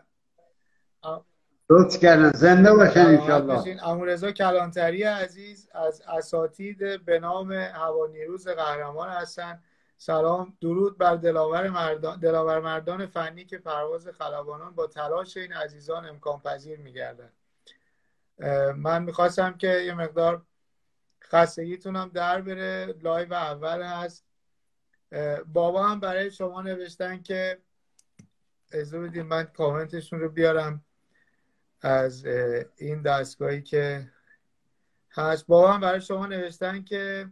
لطف 1.69 1.99
کردن. 1.99 2.31
زنده 2.31 2.73
باشن 2.73 2.99
انشالله 2.99 3.87
امورزا 3.87 4.31
کلانتری 4.31 5.03
عزیز 5.03 5.69
از 5.71 6.01
اساتید 6.01 7.05
به 7.05 7.19
نام 7.19 7.51
هوا 7.51 8.07
نیروز 8.07 8.47
قهرمان 8.47 9.09
هستند 9.09 9.63
سلام 9.97 10.57
درود 10.61 10.97
بر 10.97 11.15
دلاور 11.15 11.69
مردان, 11.69 12.19
دلاور 12.19 12.59
مردان 12.59 13.05
فنی 13.05 13.45
که 13.45 13.57
پرواز 13.57 14.07
خلبانان 14.07 14.75
با 14.75 14.87
تلاش 14.87 15.37
این 15.37 15.53
عزیزان 15.53 16.05
امکان 16.05 16.39
پذیر 16.39 16.79
میگردن. 16.79 17.29
من 18.75 19.03
می‌خواستم 19.03 19.57
که 19.57 19.67
یه 19.67 19.93
مقدار 19.93 20.41
خستگیتونم 21.23 22.11
در 22.13 22.41
بره. 22.41 22.95
لایو 23.01 23.33
اول 23.33 23.81
هست. 23.81 24.25
بابا 25.45 25.87
هم 25.87 25.99
برای 25.99 26.31
شما 26.31 26.61
نوشتن 26.61 27.21
که 27.21 27.57
اجازه 28.71 28.99
بدین 28.99 29.21
من 29.21 29.43
کامنتشون 29.43 30.19
رو 30.19 30.29
بیارم. 30.29 30.85
از 31.83 32.25
این 32.77 33.01
دستگاهی 33.01 33.61
که 33.61 34.11
هست. 35.11 35.47
بابا 35.47 35.71
هم 35.71 35.79
برای 35.79 36.01
شما 36.01 36.25
نوشتن 36.25 36.83
که 36.83 37.29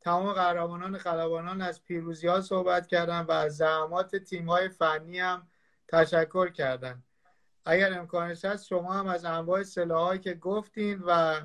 تمام 0.00 0.32
قهرمانان 0.32 0.98
خلبانان 0.98 1.60
از 1.60 1.84
پیروزی 1.84 2.26
ها 2.26 2.40
صحبت 2.40 2.86
کردن 2.86 3.20
و 3.20 3.32
از 3.32 3.56
زحمات 3.56 4.16
تیم 4.16 4.50
های 4.50 4.68
فنی 4.68 5.20
هم 5.20 5.48
تشکر 5.88 6.48
کردن. 6.48 7.02
اگر 7.64 7.98
امکانش 7.98 8.44
هست 8.44 8.66
شما 8.66 8.92
هم 8.92 9.06
از 9.06 9.24
انواع 9.24 9.62
سلاحایی 9.62 10.20
که 10.20 10.34
گفتین 10.34 11.02
و 11.06 11.40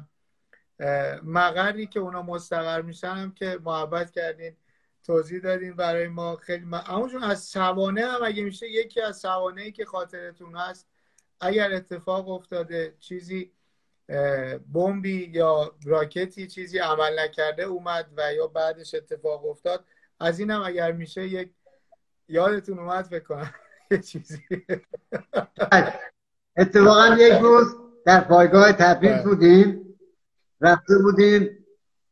مقری 1.23 1.87
که 1.87 1.99
اونا 1.99 2.21
مستقر 2.21 2.81
میشن 2.81 3.15
هم 3.15 3.31
که 3.31 3.59
محبت 3.63 4.11
کردین 4.11 4.57
توضیح 5.03 5.41
دادین 5.41 5.75
برای 5.75 6.07
ما. 6.07 6.35
خیلی 6.35 6.65
اما 6.65 7.09
از 7.21 7.43
سوانه 7.43 8.05
هم 8.05 8.23
اگه 8.23 8.43
میشه 8.43 8.69
یکی 8.69 9.01
از 9.01 9.17
سوانه 9.17 9.61
ای 9.61 9.71
که 9.71 9.85
خاطرتون 9.85 10.55
هست 10.55 10.87
اگر 11.39 11.73
اتفاق 11.73 12.29
افتاده 12.29 12.95
چیزی 12.99 13.51
بمبی 14.73 15.31
یا 15.33 15.75
راکتی 15.85 16.47
چیزی 16.47 16.77
عمل 16.77 17.19
نکرده 17.19 17.63
اومد 17.63 18.09
و 18.17 18.33
یا 18.33 18.47
بعدش 18.47 18.95
اتفاق 18.95 19.45
افتاد 19.45 19.85
از 20.19 20.39
اینم 20.39 20.61
اگر 20.61 20.91
میشه 20.91 21.27
یک 21.27 21.51
یادتون 22.27 22.79
اومد 22.79 23.09
بکنم 23.09 23.53
یه 23.91 23.97
چیزی. 23.97 24.41
اتفاقا 26.57 27.15
یک 27.19 27.33
روز 27.33 27.75
در 28.05 28.21
پایگاه 28.21 28.71
تبریز 28.71 29.11
بله. 29.11 29.23
بودیم. 29.23 29.97
رفته 30.61 30.97
بودیم 30.97 31.65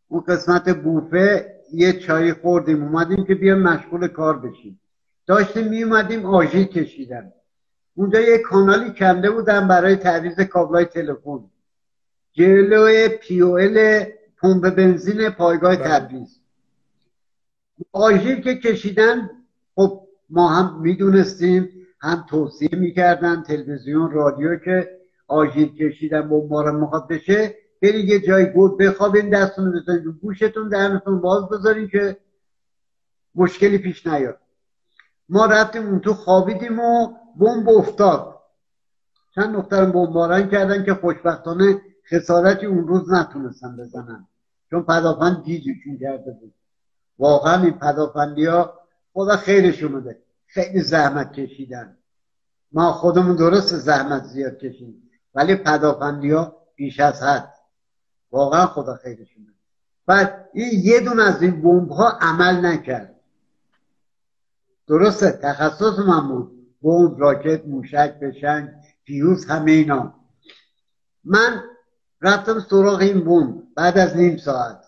اون 0.07 0.21
قسمت 0.21 0.69
بوفه 0.69 1.59
یه 1.73 1.93
چای 1.93 2.33
خوردیم 2.33 2.83
اومدیم 2.83 3.25
که 3.25 3.36
بیام 3.36 3.59
مشغول 3.59 4.07
کار 4.07 4.39
بشیم. 4.39 4.79
داشتیم 5.27 5.67
می 5.67 5.83
اومدیم 5.83 6.25
آژیر 6.25 6.67
کشیدن. 6.67 7.33
اونجا 7.95 8.19
یه 8.19 8.38
کانالی 8.38 8.93
کنده 8.93 9.32
بودن 9.32 9.67
برای 9.67 9.95
تعویض 9.95 10.39
کابلای 10.39 10.86
تلفن. 10.86 11.39
جلوی 12.32 13.08
پیوئل 13.08 14.06
پمپ 14.41 14.69
بنزین 14.69 15.29
پایگاه 15.29 15.75
بله. 15.75 15.89
تبریز. 15.89 16.39
آژیر 17.91 18.39
که 18.41 18.56
کشیدن 18.56 19.29
خب 19.75 20.08
ما 20.29 20.49
هم 20.49 20.82
می‌دونستیم 20.82 21.69
هم 22.01 22.25
توصیه 22.29 22.69
می‌کردن 22.71 23.43
تلویزیون 23.43 24.12
رادیو 24.12 24.56
که 24.56 24.99
آژیر 25.27 25.67
کشیدن 25.67 26.29
بمباران 26.29 26.75
می‌خواد 26.75 27.08
بشه 27.08 27.56
برید 27.82 28.10
یه 28.10 28.19
جای 28.19 28.45
گود 28.45 28.77
بخوابین 28.77 29.29
دستتون 29.29 29.71
بزنید 29.71 30.03
گوشتون 30.21 30.69
درنتون 30.69 31.21
باز 31.21 31.49
بذارین 31.49 31.88
که 31.88 32.17
مشکلی 33.36 33.77
پیش 33.77 34.08
نیاد. 34.08 34.39
ما 35.29 35.45
رفتیم 35.45 35.88
اون 35.88 35.99
تو 35.99 36.13
خوابیدیم 36.13 36.79
و 36.79 37.13
بمب 37.39 37.69
افتاد. 37.69 38.39
چند 39.36 39.56
دخترم 39.56 39.91
بمباران 39.91 40.50
کردن 40.50 40.86
که 40.86 40.93
خوشبختانه 40.93 41.82
خسارتی 42.12 42.65
اون 42.65 42.88
روز 42.88 43.12
نتونستن 43.12 43.78
بزنن. 43.78 44.28
چون 44.69 44.84
پدافند 44.84 45.43
گیجشون 45.46 45.98
کرده 46.02 46.32
بود. 46.32 46.54
واقعا 47.19 47.63
این 47.63 47.80
پدافندی 47.80 48.46
ها 48.46 48.80
خدا 49.13 49.38
خیرشون 49.38 50.02
بده 50.02 50.19
خیلی 50.48 50.82
زحمت 50.82 51.34
کشیدن. 51.34 51.98
ما 52.72 52.91
خودمون 52.91 53.36
درست 53.36 53.76
زحمت 53.76 54.24
زیاد 54.24 54.58
کشیم 54.58 55.10
ولی 55.36 55.56
پدافندی 55.56 56.32
ها 56.32 56.56
بیش 56.76 57.00
از 57.00 57.24
حد. 57.24 57.54
واقعا 58.32 58.65
خدا 58.65 58.96
خیرشون 58.96 59.43
بده 59.43 59.54
بعد 60.06 60.50
این 60.54 60.80
یه 60.84 61.00
دون 61.00 61.19
از 61.19 61.41
این 61.41 61.62
بمب 61.62 61.89
ها 61.89 62.10
عمل 62.10 62.65
نکرد. 62.65 63.15
درسته 64.88 65.32
تخصص 65.32 66.00
من 66.00 66.28
بود. 66.28 66.62
بمب 66.84 67.19
راکت 67.19 67.65
موشک 67.65 68.19
بشنگ 68.19 68.69
فیوز 69.04 69.46
همه 69.46 69.72
اینا. 69.72 70.13
من 71.24 71.63
رفتم 72.22 72.60
سراغ 72.60 73.00
این 73.00 73.19
بوم 73.19 73.63
بعد 73.76 73.98
از 73.98 74.17
نیم 74.17 74.38
ساعت. 74.38 74.86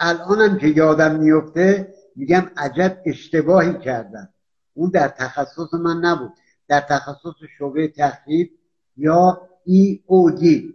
الانم 0.00 0.58
که 0.58 0.66
یادم 0.66 1.20
میفته 1.20 1.94
میگم 2.16 2.50
عجب 2.56 2.98
اشتباهی 3.06 3.78
کردم. 3.78 4.28
اون 4.74 4.90
در 4.90 5.08
تخصص 5.08 5.74
من 5.74 5.96
نبود. 5.96 6.32
در 6.68 6.80
تخصص 6.80 7.34
شعبه 7.58 7.88
تخریب 7.88 8.50
یا 8.96 9.48
ای 9.64 10.02
او 10.06 10.30
دی 10.30 10.74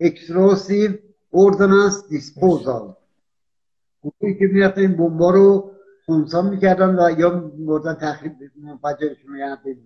اکسروسیو 0.00 0.92
اوردنانس 1.30 2.08
دیسپوزال 2.08 2.96
گروهی 4.02 4.38
که 4.38 4.46
می‌رفتن 4.46 4.80
این 4.80 4.96
بمبا 4.96 5.30
رو 5.30 5.71
خونسا 6.12 6.42
می‌کردن 6.42 6.98
و 6.98 7.20
یا 7.20 7.52
مردن 7.58 7.94
تخریب 7.94 8.32
منفجرشون 8.56 9.36
یعنی 9.36 9.78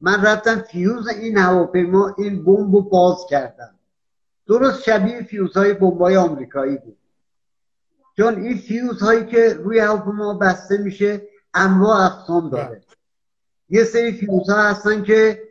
من 0.00 0.22
رفتم 0.22 0.58
فیوز 0.58 1.08
این 1.08 1.38
هواپیما 1.38 2.14
این 2.18 2.44
بمب 2.44 2.74
رو 2.74 2.82
باز 2.82 3.16
کردم. 3.30 3.74
درست 4.46 4.82
شبیه 4.82 5.22
فیوزهای 5.22 5.72
بمبای 5.72 6.16
آمریکایی 6.16 6.76
بود. 6.76 6.98
چون 8.16 8.42
این 8.42 8.58
فیوز 8.58 9.02
هایی 9.02 9.26
که 9.26 9.54
روی 9.54 9.78
هواپیما 9.78 10.34
بسته 10.34 10.78
میشه 10.78 11.22
انواع 11.54 12.00
اقسام 12.00 12.50
داره. 12.50 12.82
یه 13.68 13.84
سری 13.84 14.12
فیوز 14.12 14.50
ها 14.50 14.62
هستن 14.62 15.02
که 15.02 15.42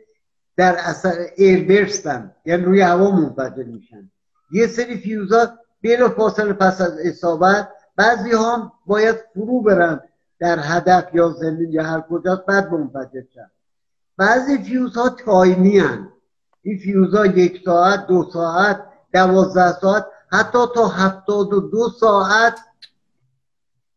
در 0.56 0.76
اثر 0.78 1.26
air 1.36 1.69
burst 1.69 2.23
ن 2.23 2.34
یعنی 2.44 2.64
روی 2.64 2.80
هوا 2.80 3.10
منفجر 3.10 3.64
میشن. 3.64 4.10
یه 4.52 4.66
سری 4.66 4.96
فیوز 4.96 5.32
ها 5.32 5.48
بلا 5.82 6.08
فاصله 6.08 6.52
پس 6.52 6.80
از 6.80 6.98
اصابت 6.98 7.68
بعضی 7.96 8.30
هم 8.30 8.72
باید 8.86 9.16
فرو 9.34 9.60
برن 9.60 10.00
در 10.38 10.58
هدف 10.58 11.14
یا 11.14 11.28
زمین 11.28 11.72
یا 11.72 11.82
هر 11.82 12.00
کجا 12.00 12.36
بعد 12.36 12.72
منفجر 12.72 13.22
شن. 13.34 13.50
بعضی 14.16 14.58
فیوز 14.58 14.96
ها 14.96 15.08
time 15.08 15.64
ی 15.64 15.78
هن. 15.78 16.08
این 16.62 16.78
فیوز 16.78 17.14
ها 17.14 17.26
یک 17.26 17.62
ساعت 17.64 18.06
دو 18.06 18.30
ساعت 18.32 18.84
دوازده 19.12 19.72
ساعت 19.72 20.06
حتی 20.32 20.58
تا 20.74 20.88
هفتاد 20.88 21.52
و 21.52 21.60
دو 21.60 21.88
ساعت 21.88 22.60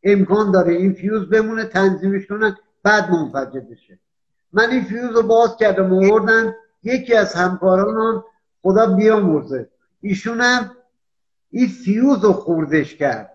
امکان 0.03 0.51
داره 0.51 0.73
این 0.73 0.93
فیوز 0.93 1.29
بمونه 1.29 1.65
تنظیمش 1.65 2.27
کنن 2.27 2.57
بعد 2.83 3.09
منفجر 3.09 3.59
بشه. 3.59 3.99
من 4.53 4.69
این 4.69 4.83
فیوز 4.83 5.15
رو 5.15 5.23
باز 5.23 5.57
کردم 5.57 5.93
آوردن. 5.93 6.55
یکی 6.83 7.15
از 7.15 7.33
همکاران 7.33 8.23
خدا 8.63 8.97
ایشون 10.01 10.41
هم 10.41 10.71
این 11.51 11.67
فیوز 11.67 12.23
رو 12.23 12.33
خوردش 12.33 12.95
کرد. 12.95 13.34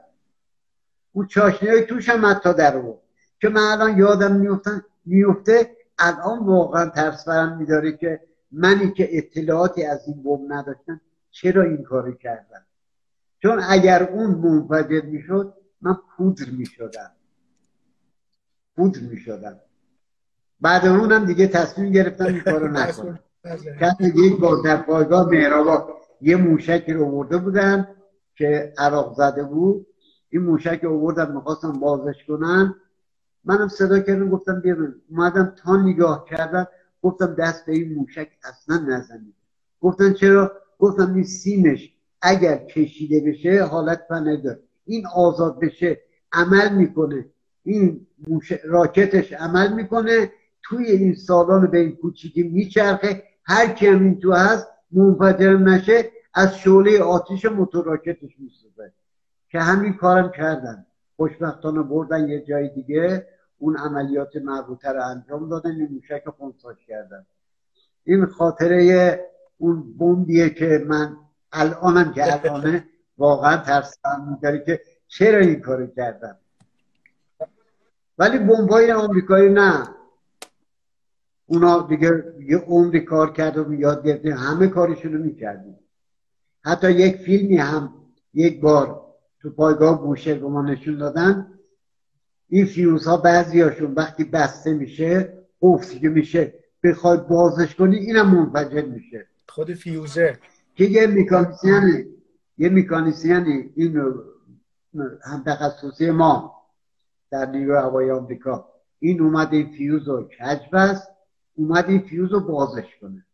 اون 1.12 1.26
چاشنی 1.26 1.80
توش 1.80 2.08
هم 2.08 2.26
حتی 2.26 2.54
در 2.54 2.78
بود 2.78 2.98
که 3.40 3.48
من 3.48 3.60
الان 3.60 3.98
یادم 3.98 4.60
میفته 5.04 5.76
الان 5.98 6.38
واقعا 6.38 6.90
ترس 6.90 7.28
برم 7.28 7.58
میداره 7.58 7.92
که 7.92 8.20
منی 8.52 8.92
که 8.92 9.18
اطلاعاتی 9.18 9.84
از 9.84 10.08
این 10.08 10.22
بوم 10.22 10.52
نداشتم 10.52 11.00
چرا 11.30 11.62
این 11.62 11.82
کاری 11.82 12.16
کردم؟ 12.16 12.62
چون 13.42 13.62
اگر 13.68 14.02
اون 14.02 14.30
منفجر 14.30 15.00
می‌شد 15.00 15.54
من 15.80 15.96
پودر 16.16 16.50
می‌شدم. 16.50 17.10
پودر 18.76 19.00
می‌شدم. 19.00 19.60
بعد 20.60 20.86
اونم 20.86 21.24
دیگه 21.24 21.46
تصمیم 21.46 21.92
گرفتم 21.92 22.24
این 22.24 22.40
کارو 22.40 22.68
نکنم. 22.68 23.18
یک 24.00 24.40
بار 24.40 24.56
در 24.64 24.76
پایگاه 24.76 25.28
مهرابا 25.28 25.88
یه 26.20 26.36
موشک 26.36 26.90
رو 26.90 27.04
آورده 27.04 27.38
بودن 27.38 27.88
که 28.34 28.72
عراق 28.78 29.14
زده 29.14 29.42
بود. 29.42 29.86
این 30.30 30.42
موشک 30.42 30.84
آوردن 30.84 31.34
می‌خواستم 31.34 31.72
بازش 31.72 32.24
کنن. 32.28 32.74
منم 33.44 33.68
صدا 33.68 33.98
کردم 33.98 34.30
گفتم 34.30 34.60
بیرون 34.60 34.94
اومدم 35.10 35.54
تا 35.56 35.82
نگاه 35.82 36.24
کردم 36.30 36.68
گفتم 37.02 37.34
دست 37.34 37.66
به 37.66 37.72
این 37.72 37.94
موشک 37.94 38.28
اصلا 38.44 38.76
نزنید. 38.76 39.34
گفتن 39.80 40.12
چرا؟ 40.12 40.52
گفتم 40.78 41.14
این 41.14 41.24
سیمش 41.24 41.94
اگر 42.22 42.56
کشیده 42.56 43.20
بشه 43.20 43.64
حالت 43.64 44.08
پنه 44.08 44.36
داره 44.36 44.60
این 44.84 45.06
آزاد 45.14 45.60
بشه 45.60 46.00
عمل 46.32 46.74
می‌کنه. 46.76 47.26
این 47.64 48.06
راکتش 48.64 49.32
عمل 49.32 49.72
می‌کنه. 49.72 50.32
توی 50.62 50.84
این 50.84 51.14
سالان 51.14 51.66
به 51.66 51.78
این 51.78 51.96
کوچیکی 51.96 52.42
میچرخه. 52.42 53.22
هر 53.44 53.66
کی 53.72 53.86
این 53.86 54.20
تو 54.20 54.32
هست 54.32 54.68
منفجر 54.92 55.56
نشه 55.56 56.10
از 56.34 56.58
شعله 56.58 57.02
آتیش 57.02 57.44
موتور 57.44 57.84
راکتش 57.84 58.38
میسوزه. 58.38 58.59
که 59.50 59.60
همین 59.60 59.94
کارم 59.94 60.30
کردن. 60.30 60.86
خوشبختانه 61.16 61.82
بردن 61.82 62.28
یه 62.28 62.40
جای 62.40 62.68
دیگه. 62.68 63.26
اون 63.58 63.76
عملیات 63.76 64.36
مربوطه 64.36 64.88
رو 64.88 65.06
انجام 65.06 65.48
دادن. 65.48 65.70
این 65.70 65.88
موشک 65.92 66.28
خونساش 66.28 66.86
کردن. 66.86 67.26
این 68.04 68.26
خاطره 68.26 69.30
اون 69.58 69.92
بومبیه 69.98 70.50
که 70.50 70.84
من 70.88 71.16
الانم 71.52 72.12
که 72.12 72.32
الانه 72.32 72.84
واقعا 73.18 73.56
ترسم 73.56 74.28
میداری 74.30 74.64
که 74.64 74.80
چرا 75.08 75.38
این 75.38 75.60
کارو 75.60 75.86
کردم؟ 75.86 76.36
ولی 78.18 78.38
بمبای 78.38 78.92
آمریکایی 78.92 79.48
نه. 79.48 79.88
اونا 81.46 81.82
دیگه 81.82 82.24
یه 82.40 82.58
عمری 82.58 83.00
کار 83.00 83.34
و 83.68 83.74
یاد 83.74 84.06
گرفتیم 84.06 84.32
همه 84.32 84.66
کارشون 84.66 85.12
رو 85.12 85.18
می‌کردیم 85.18 85.78
حتی 86.64 86.90
یک 86.90 87.16
فیلمی 87.16 87.56
هم 87.56 87.94
یک 88.34 88.60
بار 88.60 89.09
تو 89.42 89.50
پایگاه 89.50 90.02
بوشه 90.02 90.34
به 90.34 90.48
ما 90.48 90.62
نشون 90.62 90.98
دادن. 90.98 91.58
این 92.48 92.66
فیوز 92.66 93.06
ها 93.06 93.16
بعضی 93.16 93.60
هاشون 93.60 93.94
وقتی 93.94 94.24
بسته 94.24 94.72
میشه 94.74 95.38
افتی 95.62 96.08
میشه 96.08 96.54
بخوای 96.84 97.18
بازش 97.30 97.74
کنی 97.74 97.96
اینم 97.96 98.34
منفجر 98.34 98.82
میشه. 98.82 99.26
خود 99.48 99.74
فیوزه. 99.74 100.38
که 100.74 100.84
یه 100.84 101.06
میکانیسیانی 101.06 102.04
یه 102.58 102.68
میکانیسیانی 102.68 103.72
این 103.76 104.12
هم 105.24 105.42
تخصصی 105.46 106.10
ما 106.10 106.54
در 107.30 107.46
نیروی 107.46 107.76
هوایی 107.76 108.10
آمریکا 108.10 108.68
این 108.98 109.20
اومد 109.20 109.52
این 109.52 109.70
فیوز 109.70 110.08
رو 110.08 110.22
کج 110.22 110.58
بست 110.72 111.08
اومد 111.54 111.88
این 111.88 112.00
فیوز 112.00 112.32
رو 112.32 112.40
بازش 112.40 112.96
کنه. 113.00 113.26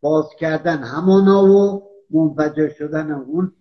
باز 0.00 0.26
کردن 0.38 0.78
همانا 0.78 1.44
و 1.44 1.82
منفجر 2.10 2.68
شدن 2.68 3.12
اون 3.12 3.52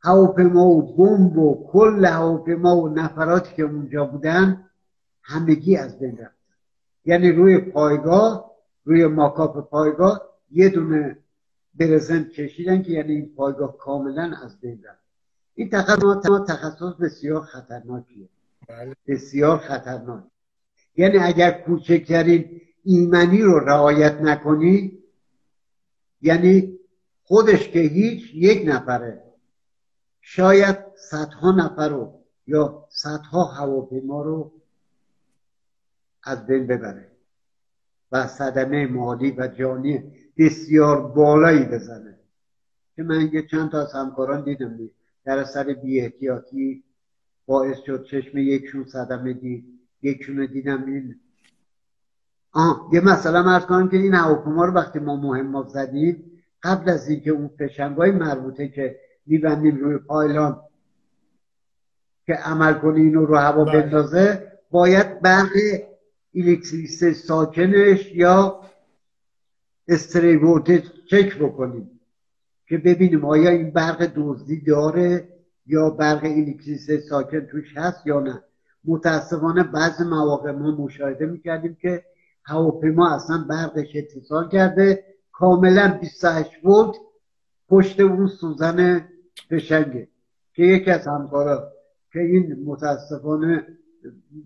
هواپیما 0.00 0.66
و 0.66 0.96
بمب 0.96 1.38
و 1.38 1.68
کل 1.72 2.04
هواپیما 2.04 2.76
و 2.76 2.88
نفراتی 2.88 3.54
که 3.54 3.62
اونجا 3.62 4.04
بودن 4.04 4.70
همگی 5.22 5.76
از 5.76 5.98
بین 5.98 6.12
رفتن 6.12 6.32
یعنی 7.04 7.32
روی 7.32 7.58
پایگاه 7.58 8.50
روی 8.84 9.06
ماکاپ 9.06 9.70
پایگاه 9.70 10.20
یه 10.50 10.68
دونه 10.68 11.18
برزنت 11.74 12.28
کشیدن 12.28 12.82
که 12.82 12.92
یعنی 12.92 13.12
این 13.12 13.34
پایگاه 13.36 13.76
کاملا 13.76 14.36
از 14.44 14.60
بین 14.60 14.82
رفت. 14.84 15.06
این 15.54 15.70
تخصص 15.70 16.44
تخصص 16.48 16.92
بسیار 17.00 17.40
خطرناکیه. 17.40 18.28
بله. 18.68 18.96
بسیار 19.06 19.58
خطرناک. 19.58 20.24
یعنی 20.96 21.18
اگر 21.18 21.50
کوچکترین 21.50 22.60
ایمنی 22.84 23.42
رو 23.42 23.58
رعایت 23.58 24.20
نکنی 24.20 24.98
یعنی 26.22 26.78
خودش 27.24 27.68
که 27.68 27.78
هیچ 27.78 28.34
یک 28.34 28.62
نفره. 28.66 29.22
شاید 30.28 30.76
صدها 30.96 31.52
نفر 31.52 31.88
رو 31.88 32.20
یا 32.46 32.86
صدها 32.90 33.44
هواپیما 33.44 34.22
رو 34.22 34.52
از 36.22 36.46
بین 36.46 36.66
ببره 36.66 37.10
و 38.12 38.26
صدمه 38.26 38.86
مالی 38.86 39.30
و 39.30 39.48
جانی 39.48 40.12
بسیار 40.38 41.08
بالایی 41.08 41.64
بزنه. 41.64 42.18
که 42.96 43.02
من 43.02 43.30
یه 43.32 43.46
چند 43.46 43.70
تا 43.70 43.82
از 43.82 43.92
همکاران 43.92 44.44
دیدم 44.44 44.90
در 45.24 45.38
اثر 45.38 45.74
بی 45.74 46.00
احتیاطی 46.00 46.84
باعث 47.46 47.76
شد 47.86 48.04
چشم 48.04 48.38
یکشون 48.38 48.84
صدمه 48.84 49.32
دید. 49.32 49.64
یکشون 50.02 50.46
دیدم 50.46 50.84
این 50.84 51.20
آه 52.52 52.90
یه 52.92 53.00
مثلا 53.00 53.42
مرز 53.42 53.66
کنم 53.66 53.88
که 53.88 53.96
این 53.96 54.14
هواپیما 54.14 54.64
رو 54.64 54.72
وقتی 54.72 54.98
ما 54.98 55.16
مهمات 55.16 55.68
زدیم 55.68 56.42
قبل 56.62 56.90
از 56.90 57.08
اینکه 57.08 57.30
اون 57.30 57.48
فشنگای 57.48 58.10
مربوطه 58.10 58.68
که 58.68 59.05
میبندیم 59.26 59.76
روی 59.76 59.98
پایلان 59.98 60.60
که 62.26 62.34
عمل 62.34 62.74
کنی 62.74 63.00
اینو 63.00 63.26
رو 63.26 63.36
هوا 63.36 63.64
بله. 63.64 63.80
بندازه 63.82 64.52
باید 64.70 65.20
برق 65.20 65.52
الکتریسه 66.34 67.12
ساکنش 67.12 68.12
یا 68.12 68.60
استری 69.88 70.40
چک 71.10 71.38
بکنیم 71.38 72.00
که 72.68 72.78
ببینیم 72.78 73.24
آیا 73.24 73.50
این 73.50 73.70
برق 73.70 74.12
دزدی 74.16 74.60
داره 74.60 75.28
یا 75.66 75.90
برق 75.90 76.24
الکتریسه 76.24 77.00
ساکن 77.00 77.40
توش 77.40 77.76
هست 77.76 78.06
یا 78.06 78.20
نه 78.20 78.42
متاسفانه 78.84 79.62
بعض 79.62 80.00
مواقع 80.00 80.50
ما 80.50 80.70
مشاهده 80.70 81.26
می‌کردیم 81.26 81.76
که 81.80 82.04
هواپیما 82.44 83.14
اصلا 83.14 83.46
برقش 83.48 83.96
اتصال 83.96 84.48
کرده 84.48 85.04
کاملا 85.32 85.98
28 86.00 86.64
ولت 86.64 86.96
پشت 87.68 88.00
اون 88.00 88.26
سوزن 88.26 89.08
فشنگه 89.50 90.08
که 90.52 90.62
یکی 90.62 90.90
از 90.90 91.06
همکارا 91.06 91.72
که 92.12 92.20
این 92.20 92.64
متاسفانه 92.64 93.66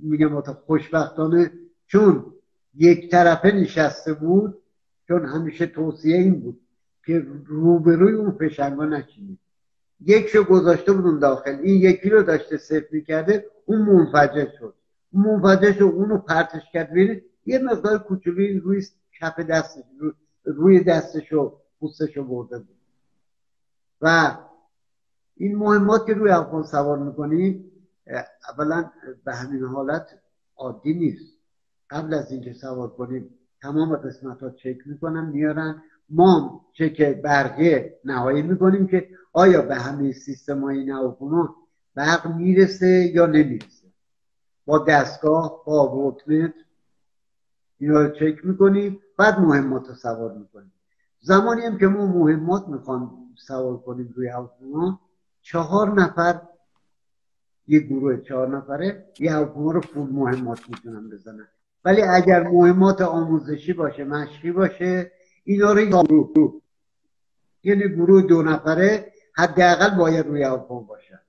میگم 0.03 0.41
خوشبختانه 0.41 1.53
چون 1.87 2.25
یک 2.75 3.11
طرفه 3.11 3.53
نشسته 3.53 4.15
بود 4.15 4.59
چون 5.09 5.25
همیشه 5.25 5.67
توصیه 5.67 6.17
این 6.17 6.41
بود 6.41 6.61
که 7.07 7.27
روبروی 7.47 8.13
اون 8.13 8.31
فشنگا 8.31 8.85
نشینید 8.85 9.39
یکشو 10.01 10.45
گذاشته 10.45 10.93
بودون 10.93 11.19
داخل. 11.19 11.59
این 11.63 11.81
یکی 11.83 12.11
رو 12.11 12.23
داشته 12.23 12.57
صفر 12.57 12.87
می‌کرده 12.91 13.47
اون 13.67 13.79
منفجر 13.79 14.47
شد. 14.59 14.75
اون 15.13 15.25
منفجر 15.25 15.73
شد 15.73 15.83
اونو 15.83 16.19
پرتش 16.19 16.63
کرد. 16.73 16.93
بینید 16.93 17.25
یه 17.47 17.59
مقدار 17.59 17.99
کوچولی 17.99 18.59
روی 18.59 18.83
کف 19.21 19.41
دستش 19.41 19.83
روی 20.45 20.85
دستش 20.85 21.33
و 21.33 21.57
پوستش 21.81 22.19
برده 22.19 22.59
بود. 22.59 22.77
و 24.01 24.37
این 25.41 25.57
مهمات 25.57 26.07
که 26.07 26.15
روی 26.15 26.31
افغان 26.31 26.63
سوار 26.63 26.99
می‌کنی 26.99 27.65
اولا 28.49 28.91
به 29.25 29.35
همین 29.35 29.65
حالت 29.65 30.07
عادی 30.57 30.95
نیست. 30.95 31.33
قبل 31.91 32.15
از 32.15 32.33
اینکه 32.33 32.53
سوار 32.53 32.89
کنیم 32.89 33.31
تمام 33.63 33.97
قسمت 33.97 34.43
ها 34.43 34.51
چک 34.51 34.77
می‌کنن 34.87 35.25
میارن. 35.25 35.83
ما 36.09 36.65
چک 36.73 37.03
برقی 37.23 37.91
نهایی 38.05 38.43
می‌کنیم 38.43 38.87
که 38.87 39.09
آیا 39.33 39.63
به 39.63 39.75
همه 39.77 40.13
سیستم 40.13 40.61
های 40.61 40.85
نواپوما 40.85 41.57
برق 41.95 42.35
می‌رسه 42.37 43.13
یا 43.15 43.27
نمی‌رسه. 43.27 43.87
با 44.67 44.79
دستگاه 44.79 45.63
با 45.67 45.97
وولتمتر 45.97 46.65
اینا 47.79 48.01
رو 48.01 48.09
چک 48.09 48.45
می‌کنیم 48.45 49.01
بعد 49.19 49.41
مهمات 49.41 49.89
رو 49.89 49.95
سوار 49.95 50.39
می‌کنیم. 50.39 50.73
زمانی 51.21 51.63
هم 51.63 51.79
که 51.79 51.87
ما 51.87 52.07
مهمات 52.07 52.69
می‌خوام 52.69 53.29
سوار 53.47 53.77
کنیم 53.77 54.13
روی 54.17 54.29
هواپیما 54.29 55.01
چهار 55.43 55.95
نفر 55.95 56.41
یه 57.67 57.81
گروه 57.81 58.21
چهار 58.21 58.57
نفره 58.57 59.07
یه 59.19 59.33
هواپیما 59.33 59.73
رو 59.73 59.81
فول 59.81 60.11
مهمات 60.11 60.61
می‌تونن 60.69 61.11
بزنن. 61.11 61.49
ولی 61.85 62.03
اگر 62.03 62.43
مهمات 62.43 63.01
آموزشی 63.01 63.73
باشه 63.73 64.05
مشقی 64.05 64.53
باشه 64.53 65.13
اینا 65.45 65.73
رو 65.73 65.85
گروه 65.85 66.61
یعنی 67.63 67.89
گروه 67.89 68.23
دو 68.23 68.43
نفره 68.43 69.13
حداقل 69.37 69.99
باید 69.99 70.27
روی 70.27 70.43
هواپیما 70.43 70.81
باشن. 70.81 71.21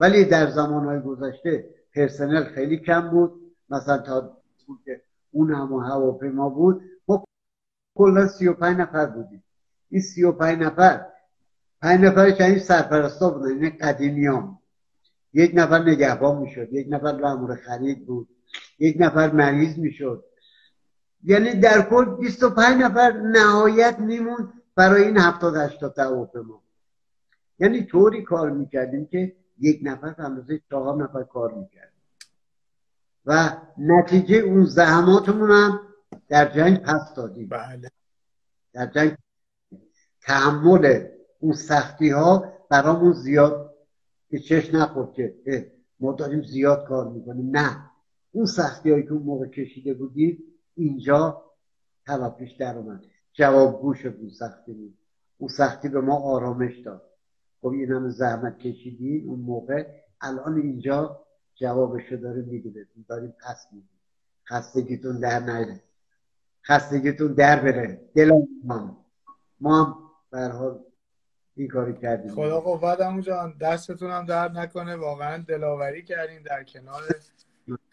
ولی 0.00 0.24
در 0.24 0.50
زمانهای 0.50 1.00
گذشته 1.00 1.74
پرسنل 1.94 2.44
خیلی 2.44 2.76
کم 2.76 3.10
بود. 3.10 3.54
مثلا 3.70 3.98
تا 3.98 4.36
اون 5.30 5.54
هم 5.54 5.72
هواپیما 5.72 6.48
بود 6.48 6.82
ما 7.08 7.24
کلا 7.96 8.26
سی 8.26 8.48
و 8.48 8.52
پنج 8.52 8.78
نفر 8.78 9.06
بودیم. 9.06 9.44
این 9.90 10.00
سی 10.00 10.24
و 10.24 10.32
پنج 10.32 10.58
نفر 10.58 11.06
پنج 11.82 12.00
نفر 12.00 12.20
این 12.20 12.58
سرپرستا 12.58 13.30
بودن 13.30 13.64
این 13.64 13.76
قدیمی 13.80 14.26
هم. 14.26 14.58
یک 15.32 15.50
نفر 15.54 15.78
نگهبان 15.78 16.38
می‌شد 16.38 16.72
یک 16.72 16.86
نفر 16.90 17.20
مامور 17.20 17.56
خرید 17.56 18.06
بود 18.06 18.28
یک 18.78 18.96
نفر 19.00 19.32
مریض 19.32 19.78
می‌شد 19.78 20.24
یعنی 21.24 21.54
در 21.54 21.82
کل 21.82 22.04
25 22.04 22.82
نفر 22.82 23.12
نهایت 23.12 23.98
میمون 23.98 24.52
برای 24.74 25.02
این 25.04 25.18
70 25.18 25.56
80 25.56 25.98
هواپیما 25.98 26.62
یعنی 27.58 27.84
طوری 27.84 28.22
کار 28.22 28.50
می‌کردیم 28.50 29.06
که 29.06 29.36
یک 29.58 29.80
نفر 29.82 30.14
اندازه 30.18 30.60
چهار 30.70 31.02
نفر 31.04 31.22
کار 31.22 31.54
می‌کرد 31.54 31.92
و 33.26 33.50
نتیجه 33.78 34.36
اون 34.36 34.64
زحماتمون 34.64 35.50
هم 35.50 35.80
در 36.28 36.54
جنگ 36.54 36.82
پس 36.82 37.14
دادیم 37.16 37.48
بله. 37.48 37.90
در 38.72 38.86
جنگ 38.86 39.16
تحمل 40.20 41.06
اون 41.40 41.52
سختی 41.52 42.10
ها 42.10 42.52
برامون 42.70 43.12
زیاد 43.12 43.74
که 44.30 44.38
چش 44.38 44.74
نخورد 44.74 45.12
که 45.14 45.72
ما 46.00 46.12
داریم 46.12 46.42
زیاد 46.42 46.86
کار 46.88 47.08
می‌کنیم. 47.08 47.56
نه. 47.56 47.90
اون 48.32 48.46
سختی 48.46 48.90
هایی 48.90 49.02
که 49.02 49.12
اون 49.12 49.22
موقع 49.22 49.46
کشیده 49.46 49.94
بودیم 49.94 50.42
اینجا 50.74 51.42
تلافیش 52.06 52.52
در 52.52 52.78
اومد. 52.78 53.00
جوابگو 53.32 53.94
شد 53.94 54.16
اون 54.20 54.30
سختی 54.30 54.72
بود. 54.72 54.98
اون 55.38 55.48
سختی 55.48 55.88
به 55.88 56.00
ما 56.00 56.16
آرامش 56.16 56.78
داد. 56.78 57.02
خب 57.60 57.68
این 57.68 57.92
همه 57.92 58.08
زحمت 58.08 58.58
کشیدیم 58.58 59.28
اون 59.28 59.40
موقع. 59.40 59.86
الان 60.20 60.56
اینجا 60.56 61.26
جوابشو 61.54 62.16
داره 62.16 62.42
میگه 62.42 62.70
بهتون 62.70 63.04
داریم 63.08 63.34
پس 63.46 63.66
میدیم. 63.72 64.00
خستگیتون 64.48 65.20
در 65.20 65.40
نیره 65.40 65.82
خستگیتون 66.66 67.32
در 67.32 67.60
بره. 67.60 68.00
دل 68.14 68.32
ما 69.60 69.84
هم 69.84 69.96
حال 70.32 70.85
این 71.56 71.68
کاری 71.68 71.94
کردیم. 71.94 72.34
خدا 72.34 72.60
قوت 72.60 73.20
جان 73.20 73.54
دستتون 73.60 74.10
هم 74.10 74.26
درد 74.26 74.58
نکنه. 74.58 74.96
واقعا 74.96 75.44
دلاوری 75.48 76.02
کردین 76.02 76.42
در 76.42 76.64
کنار 76.64 77.02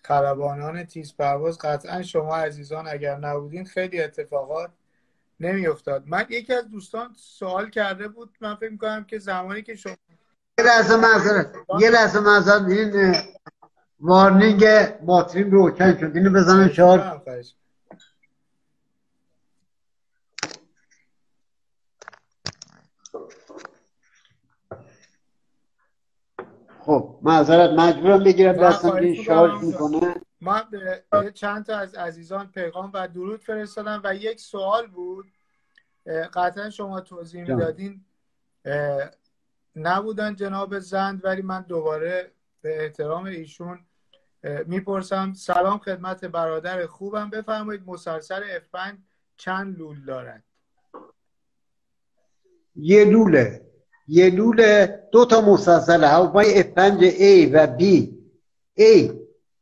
خلبانان 0.03 0.83
تیز 0.83 1.15
پرواز. 1.17 1.57
قطعا 1.57 2.01
شما 2.01 2.35
عزیزان 2.35 2.87
اگر 2.87 3.17
نبودین 3.17 3.65
خیلی 3.65 4.01
اتفاقات 4.01 4.69
نمیافتاد. 5.39 6.03
من 6.07 6.25
یکی 6.29 6.53
از 6.53 6.69
دوستان 6.69 7.13
سوال 7.15 7.69
کرده 7.69 8.07
بود 8.07 8.37
من 8.41 8.55
فکر 8.55 8.69
می‌کنم 8.69 9.03
که 9.03 9.19
زمانی 9.19 9.61
که 9.61 9.75
شما 9.75 9.95
یه 10.59 10.65
لحظه 10.65 10.95
معذرت. 10.95 11.55
یه 11.79 11.89
لحظه 11.89 12.19
معذرت. 12.19 12.67
این 12.67 13.15
وارنینگ 13.99 14.65
باتریم 15.05 15.51
روشن 15.51 15.97
شد. 15.97 16.11
اینو 16.15 16.29
بزنن 16.29 16.69
شارژ 16.69 17.01
خب 26.85 27.19
معذرت 27.21 27.69
مجبورم 27.69 28.23
بگیرم 28.23 28.53
دستم 28.53 28.91
این 28.91 29.23
شارژ 29.23 29.63
می‌کنه. 29.63 30.15
من 30.41 30.63
به 30.71 31.31
چند 31.33 31.65
تا 31.65 31.77
از 31.77 31.95
عزیزان 31.95 32.47
پیغام 32.47 32.91
و 32.93 33.07
درود 33.07 33.41
فرستادم 33.41 34.01
و 34.03 34.15
یک 34.15 34.39
سوال 34.39 34.87
بود. 34.87 35.25
قطعا 36.33 36.69
شما 36.69 37.01
توضیح 37.01 37.41
می‌دادین. 37.41 38.05
نبودن 39.75 40.35
جناب 40.35 40.79
زند 40.79 41.25
ولی 41.25 41.41
من 41.41 41.61
دوباره 41.61 42.31
به 42.61 42.83
احترام 42.83 43.25
ایشون 43.25 43.79
می‌پرسم. 44.65 45.33
سلام 45.33 45.77
خدمت 45.77 46.25
برادر 46.25 46.85
خوبم. 46.85 47.29
بفرمایید 47.29 47.83
مسلسل 47.85 48.41
F5 48.59 48.77
چند 49.37 49.79
لول 49.79 50.05
دارد؟ 50.05 50.43
یه 52.75 53.05
لوله. 53.05 53.72
یه 54.07 54.29
لوله 54.29 54.99
دو 55.11 55.25
تا 55.25 55.41
مسلسل 55.41 56.03
هواپیمای 56.03 56.63
F5 56.63 57.03
A 57.19 57.49
و 57.53 57.77
B. 57.77 57.83
A 58.79 59.11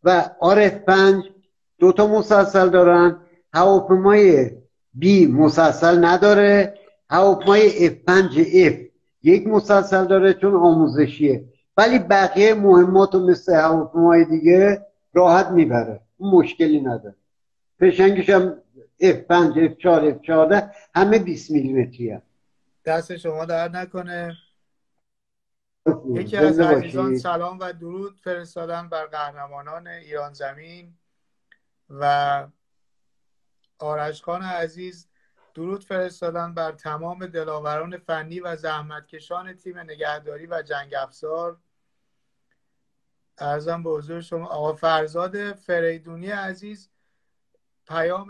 و 0.04 0.30
RF5 0.42 0.92
دو 1.80 1.92
تا 1.92 2.08
مسلسل 2.08 2.70
دارن. 2.70 3.18
هواپیمای 3.54 4.50
B 5.02 5.06
مسلسل 5.30 6.06
نداره. 6.06 6.74
هواپیمای 7.10 7.89
F5 7.89 8.38
F 8.38 8.74
یک 9.24 9.48
مسلسل 9.48 10.06
داره 10.08 10.34
چون 10.34 10.56
آموزشیه. 10.56 11.46
ولی 11.78 12.00
بقیه 12.00 12.54
مهمات 12.54 13.16
مثل 13.16 13.56
هواپیمای 13.56 14.26
دیگه 14.26 14.86
راحت 15.14 15.48
می‌بره. 15.48 16.00
اون 16.18 16.32
مشکلی 16.32 16.82
نداره. 16.82 17.16
پشنگش 17.80 18.30
هم 18.30 18.58
F5 19.02 19.56
F4 19.56 20.14
F14 20.14 20.64
همه 20.96 21.20
20 21.20 21.52
میلیمتری 21.52 22.10
هم. 22.10 22.22
دست 22.86 23.17
شما 23.17 23.45
در 23.45 23.69
نکنه. 23.69 24.38
یکی 26.13 26.38
از 26.38 26.59
عزیزان 26.59 27.17
سلام 27.17 27.59
و 27.59 27.73
درود 27.73 28.19
فرستادن 28.19 28.89
بر 28.89 29.05
قهرمانان 29.05 29.88
ایران 29.88 30.34
زمین. 30.34 30.97
و 31.89 32.47
آرش 33.79 34.23
خان 34.23 34.41
عزیز 34.41 35.07
درود 35.53 35.84
فرستادن 35.84 36.53
بر 36.53 36.71
تمام 36.71 37.25
دلاوران 37.25 37.97
فنی 37.97 38.39
و 38.39 38.55
زحمتکشان 38.55 39.53
تیم 39.53 39.79
نگهداری 39.79 40.45
و 40.45 40.61
جنگ 40.61 40.93
افزار. 40.93 41.57
ارزم 43.38 43.84
به 43.84 43.89
حضور 43.89 44.21
شما 44.21 44.47
آقا 44.47 44.73
فرزاد 44.73 45.53
فریدونی 45.53 46.27
عزیز 46.27 46.89
پیام 47.88 48.27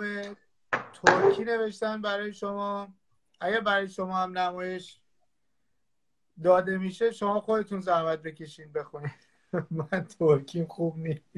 ترکی 0.94 1.44
نوشتن 1.44 2.02
برای 2.02 2.34
شما. 2.34 2.94
اگر 3.42 3.60
برای 3.60 3.90
شما 3.90 4.18
هم 4.18 4.38
نمایش 4.38 5.00
داده 6.44 6.78
میشه 6.78 7.12
شما 7.12 7.42
خودتون 7.42 7.82
زحمت 7.82 8.22
بکشین 8.22 8.72
بخونید 8.74 9.12
من 9.72 10.06
ترکیم 10.20 10.66
خوب 10.66 10.98
نیست 10.98 11.32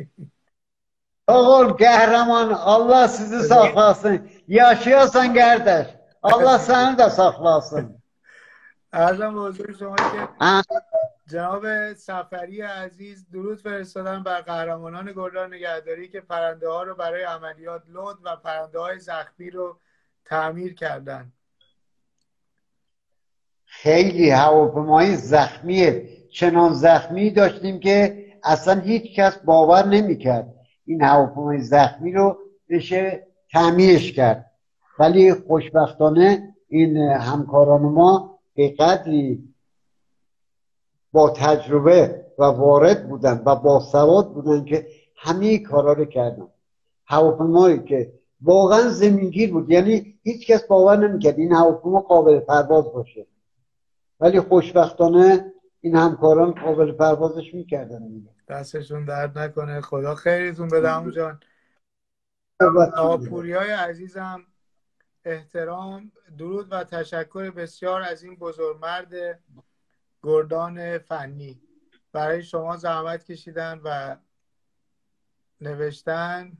Oğul 1.27 1.69
qəhrəman, 1.79 2.49
Allah 2.53 3.07
sizi 3.07 3.43
saxlasın. 3.47 4.17
Yaşayasan 4.47 5.33
qardaş. 5.33 5.87
Allah 6.23 6.57
səni 6.69 6.97
də 6.99 7.07
saxlasın. 7.19 7.85
ارزم 8.93 9.45
حضور 9.45 9.73
شما 9.79 9.95
که 9.95 10.27
جناب 11.27 11.93
سفری 11.93 12.61
عزیز 12.61 13.29
درود 13.31 13.61
فرستادن 13.61 14.23
بر 14.23 14.41
قهرمانان 14.41 15.11
گردان 15.11 15.53
نگهداری 15.53 16.07
که 16.07 16.21
پرنده 16.21 16.69
ها 16.69 16.83
رو 16.83 16.95
برای 16.95 17.23
عملیات 17.23 17.83
لود 17.87 18.17
و 18.23 18.35
پرنده 18.35 18.79
های 18.79 18.99
زخمی 18.99 19.49
رو 19.49 19.79
تعمیر 20.25 20.73
کردن 20.73 21.31
خیلی 23.81 24.29
هواپیمای 24.29 25.15
زخمیه. 25.15 26.09
چنان 26.31 26.73
زخمی 26.73 27.29
داشتیم 27.29 27.79
که 27.79 28.25
اصلا 28.43 28.81
هیچ 28.81 29.15
کس 29.15 29.37
باور 29.37 29.85
نمی‌کرد. 29.85 30.53
این 30.85 31.01
هواپیمای 31.01 31.59
زخمی 31.59 32.11
رو 32.11 32.37
بشه 32.69 33.27
تعمیرش 33.51 34.11
کرد. 34.11 34.51
ولی 34.99 35.33
خوشبختانه 35.33 36.55
این 36.67 36.97
همکاران 36.97 37.81
ما 37.81 38.39
به 38.55 38.69
قدری 38.69 39.43
با 41.11 41.29
تجربه 41.29 42.25
و 42.39 42.43
وارد 42.43 43.09
بودن 43.09 43.41
و 43.45 43.55
با 43.55 43.79
سواد 43.79 44.33
بودن 44.33 44.65
که 44.65 44.87
همه 45.17 45.57
کارا 45.57 45.93
رو 45.93 46.05
کردن. 46.05 46.47
هواپیمایی 47.05 47.83
که 47.83 48.13
واقعا 48.41 48.89
زمینگیر 48.89 49.51
بود. 49.51 49.69
یعنی 49.69 50.19
هیچ 50.23 50.47
کس 50.47 50.63
باور 50.63 51.07
نمی‌کرد 51.07 51.39
این 51.39 51.51
هواپیما 51.51 51.99
قابل 51.99 52.39
پرواز 52.39 52.85
باشه. 52.93 53.27
ولی 54.19 54.39
خوشبختانه 54.39 55.53
این 55.81 55.95
همکاران 55.95 56.51
قابل 56.51 56.91
پروازش 56.91 57.53
می‌کردن. 57.53 58.29
دستشون 58.47 59.05
درد 59.05 59.37
نکنه. 59.39 59.81
خدا 59.81 60.15
خیرتون 60.15 60.67
بده 60.67 60.89
همون 60.91 61.11
جان. 61.11 61.39
آقا 62.95 63.17
پوری 63.17 63.53
های 63.53 63.71
عزیزم 63.71 64.45
احترام 65.25 66.11
درود 66.37 66.67
و 66.71 66.83
تشکر 66.83 67.51
بسیار 67.51 68.01
از 68.01 68.23
این 68.23 68.35
بزرگمرد 68.35 69.39
گردان 70.23 70.97
فنی. 70.97 71.61
برای 72.11 72.43
شما 72.43 72.77
زحمت 72.77 73.23
کشیدن 73.23 73.81
و 73.83 74.17
نوشتن 75.61 76.57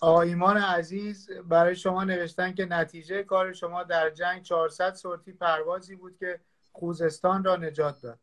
آیمان 0.00 0.56
عزیز 0.56 1.30
برای 1.30 1.76
شما 1.76 2.04
نوشتن 2.04 2.54
که 2.54 2.64
نتیجه 2.64 3.22
کار 3.22 3.52
شما 3.52 3.82
در 3.82 4.10
جنگ 4.10 4.42
400 4.42 4.94
سورتی 4.94 5.32
پروازی 5.32 5.96
بود 5.96 6.16
که 6.16 6.40
خوزستان 6.72 7.44
را 7.44 7.56
نجات 7.56 8.02
داد. 8.02 8.18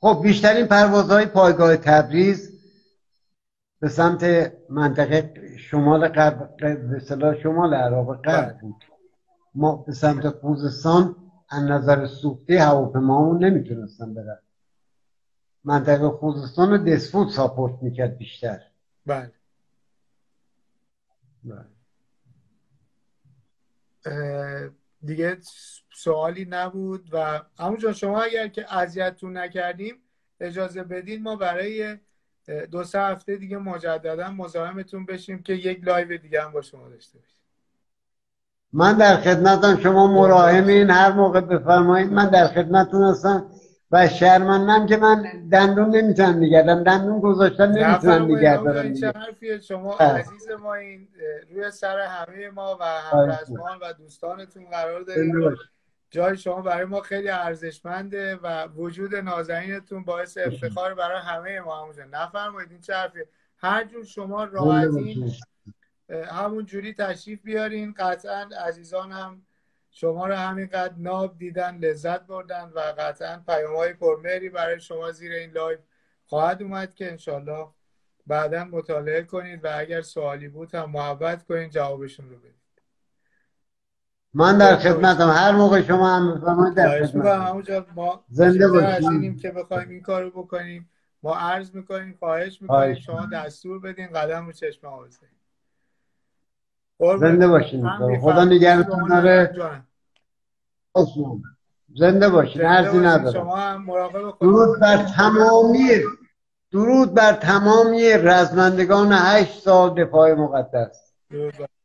خب 0.00 0.20
بیشترین 0.22 0.66
پروازهای 0.66 1.26
پایگاه 1.26 1.76
تبریز 1.76 2.58
به 3.80 3.88
سمت 3.88 4.52
منطقه 4.70 5.34
شمال 5.58 6.08
غرب 6.08 6.56
به 6.56 7.38
شمال 7.42 7.74
عراق 7.74 8.22
غرب 8.22 8.52
بله. 8.52 8.58
بود. 8.60 8.84
ما 9.54 9.76
به 9.76 9.92
سمت 9.92 10.28
خوزستان 10.28 11.16
از 11.48 11.62
نظر 11.62 12.06
سوختی 12.06 12.56
هواپیمامون 12.56 13.44
نمی‌تونستن 13.44 14.14
برن. 14.14 14.38
منطقه 15.68 16.08
خوزستان 16.08 16.70
رو 16.70 16.78
دسفود 16.78 17.28
ساپورت 17.28 17.82
می‌کرد 17.82 18.18
بیشتر. 18.18 18.60
بله. 19.06 19.32
بله. 21.44 21.64
دیگه 25.02 25.36
سوالی 25.94 26.46
نبود 26.50 27.08
و 27.12 27.40
همونجا 27.58 27.92
شما 27.92 28.22
اگر 28.22 28.48
که 28.48 28.74
اذیتتون 28.74 29.36
نکردیم 29.36 29.94
اجازه 30.40 30.82
بدین 30.82 31.22
ما 31.22 31.36
برای 31.36 31.96
دو 32.70 32.84
سه 32.84 33.00
هفته 33.00 33.36
دیگه 33.36 33.58
مجددا 33.58 34.30
مزاحمتون 34.30 35.06
بشیم 35.06 35.42
که 35.42 35.52
یک 35.52 35.84
لایو 35.84 36.16
دیگه 36.16 36.42
هم 36.42 36.52
با 36.52 36.62
شما 36.62 36.88
داشته 36.88 37.18
باشیم. 37.18 37.34
من 38.72 38.98
در 38.98 39.16
خدمتم 39.16 39.80
شما 39.80 40.06
مراهمین 40.06 40.90
هر 40.90 41.12
موقع 41.12 41.40
بفرمایید. 41.40 42.12
من 42.12 42.28
در 42.28 42.48
خدمتتون 42.48 43.02
هستم. 43.02 43.50
و 43.90 44.08
شرمندم 44.08 44.86
که 44.86 44.96
من 44.96 45.48
دندون 45.52 45.96
نمی‌تونم 45.96 46.38
نگردم. 46.38 46.84
دندون 46.84 47.20
گذاشتن 47.20 47.72
نمی‌تونم 47.72 48.36
نگردم 48.36 48.94
چه 48.94 49.12
حرفیه 49.12 49.60
شما 49.60 49.94
عزیز 49.94 50.50
ما 50.50 50.74
این 50.74 51.08
روی 51.50 51.70
سر 51.70 51.98
همه 51.98 52.50
ما 52.50 52.76
و 52.80 52.84
همرزمان 52.84 53.78
و 53.82 53.92
دوستانتون 53.92 54.64
قرار 54.70 55.00
دارید 55.00 55.34
جای 56.10 56.36
شما 56.36 56.62
برای 56.62 56.84
ما 56.84 57.00
خیلی 57.00 57.28
ارزشمنده 57.28 58.36
و 58.36 58.66
وجود 58.66 59.14
نازنینتون 59.14 60.04
باعث 60.04 60.38
افتخار 60.38 60.94
برای 60.94 61.20
همه 61.20 61.60
ما 61.60 61.82
همونجا 61.82 62.04
نفرمایید 62.12 62.70
این 62.70 62.80
چه 62.80 62.94
حرفیه؟ 62.94 63.28
هر 63.56 63.84
جور 63.84 64.04
شما 64.04 64.44
راحتین 64.44 65.32
همون 66.30 66.66
جوری 66.66 66.94
تشریف 66.94 67.42
بیارین. 67.42 67.94
قطعا 67.98 68.48
عزیزان 68.66 69.12
هم 69.12 69.42
شما 70.00 70.26
رو 70.26 70.34
همینقدر 70.34 70.94
ناب 70.96 71.38
دیدن 71.38 71.78
لذت 71.78 72.26
بردن 72.26 72.72
و 72.74 72.80
قطعا 72.98 73.42
پیام 73.46 73.76
های 73.76 73.92
پرمهری 73.92 74.48
برای 74.48 74.80
شما 74.80 75.12
زیر 75.12 75.32
این 75.32 75.50
live 75.50 75.78
خواهد 76.26 76.62
اومد 76.62 76.94
که 76.94 77.10
انشالله 77.10 77.68
بعدا 78.26 78.64
مطالعه 78.64 79.22
کنید 79.22 79.64
و 79.64 79.68
اگر 79.74 80.02
سوالی 80.02 80.48
بود 80.48 80.74
هم 80.74 80.90
محبت 80.90 81.42
کنید 81.42 81.70
جوابشون 81.70 82.30
رو 82.30 82.38
بدید. 82.38 82.54
من 84.34 84.58
در 84.58 84.76
خدمتم. 84.76 85.28
هر 85.30 85.52
موقع 85.52 85.82
شما 85.82 86.16
هم 86.16 86.34
بفرمایید 86.34 86.74
در 86.74 87.06
خدمتم. 87.06 87.86
ما 87.94 88.24
زنده 88.28 88.68
باشید 88.68 89.40
که 89.40 89.50
بخوایم 89.50 89.88
این 89.88 90.02
کارو 90.02 90.30
بکنیم. 90.30 90.90
ما 91.22 91.36
عرض 91.36 91.74
می‌کنیم 91.74 92.16
خواهش 92.18 92.62
می‌کنیم. 92.62 92.94
شما 92.94 93.26
دستور 93.32 93.80
بدین 93.80 94.06
قدم 94.06 94.46
رو 94.46 94.52
چشم 94.52 94.86
آوازه 94.86 95.18
زنده 97.18 97.48
باشین. 97.48 97.88
خدا 98.20 98.44
داره 99.08 99.54
زنده 101.96 102.28
باشین 102.28 102.62
عرضی 102.62 102.98
نداره 102.98 103.44
درود 104.40 104.80
بر 104.80 104.96
تمامی 104.96 105.88
درود 106.72 107.14
بر 107.14 107.32
تمامی 107.32 108.12
رزمندگان 108.12 109.12
هشت 109.12 109.60
سال 109.60 110.04
دفاع 110.04 110.34
مقدس. 110.34 111.12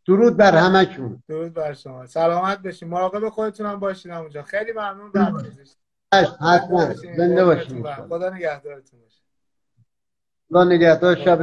درود 0.07 0.37
بر 0.37 0.55
همشون 0.55 1.23
درود 1.27 1.53
بر 1.53 1.73
شما. 1.73 2.05
سلامت 2.05 2.59
بشین. 2.59 2.89
مراقب 2.89 3.29
خودتون 3.29 3.65
هم 3.65 3.79
باشین 3.79 4.11
اونجا. 4.11 4.43
خیلی 4.43 4.71
ممنون 4.71 5.11
حتما. 6.41 6.93
زنده 6.93 7.45
باشین. 7.45 7.83
خدا 7.93 8.29
نگهدارتون 8.29 8.99
باشه 8.99 9.21
خدا 10.49 10.63
نگهدار. 10.63 11.15
شب 11.15 11.41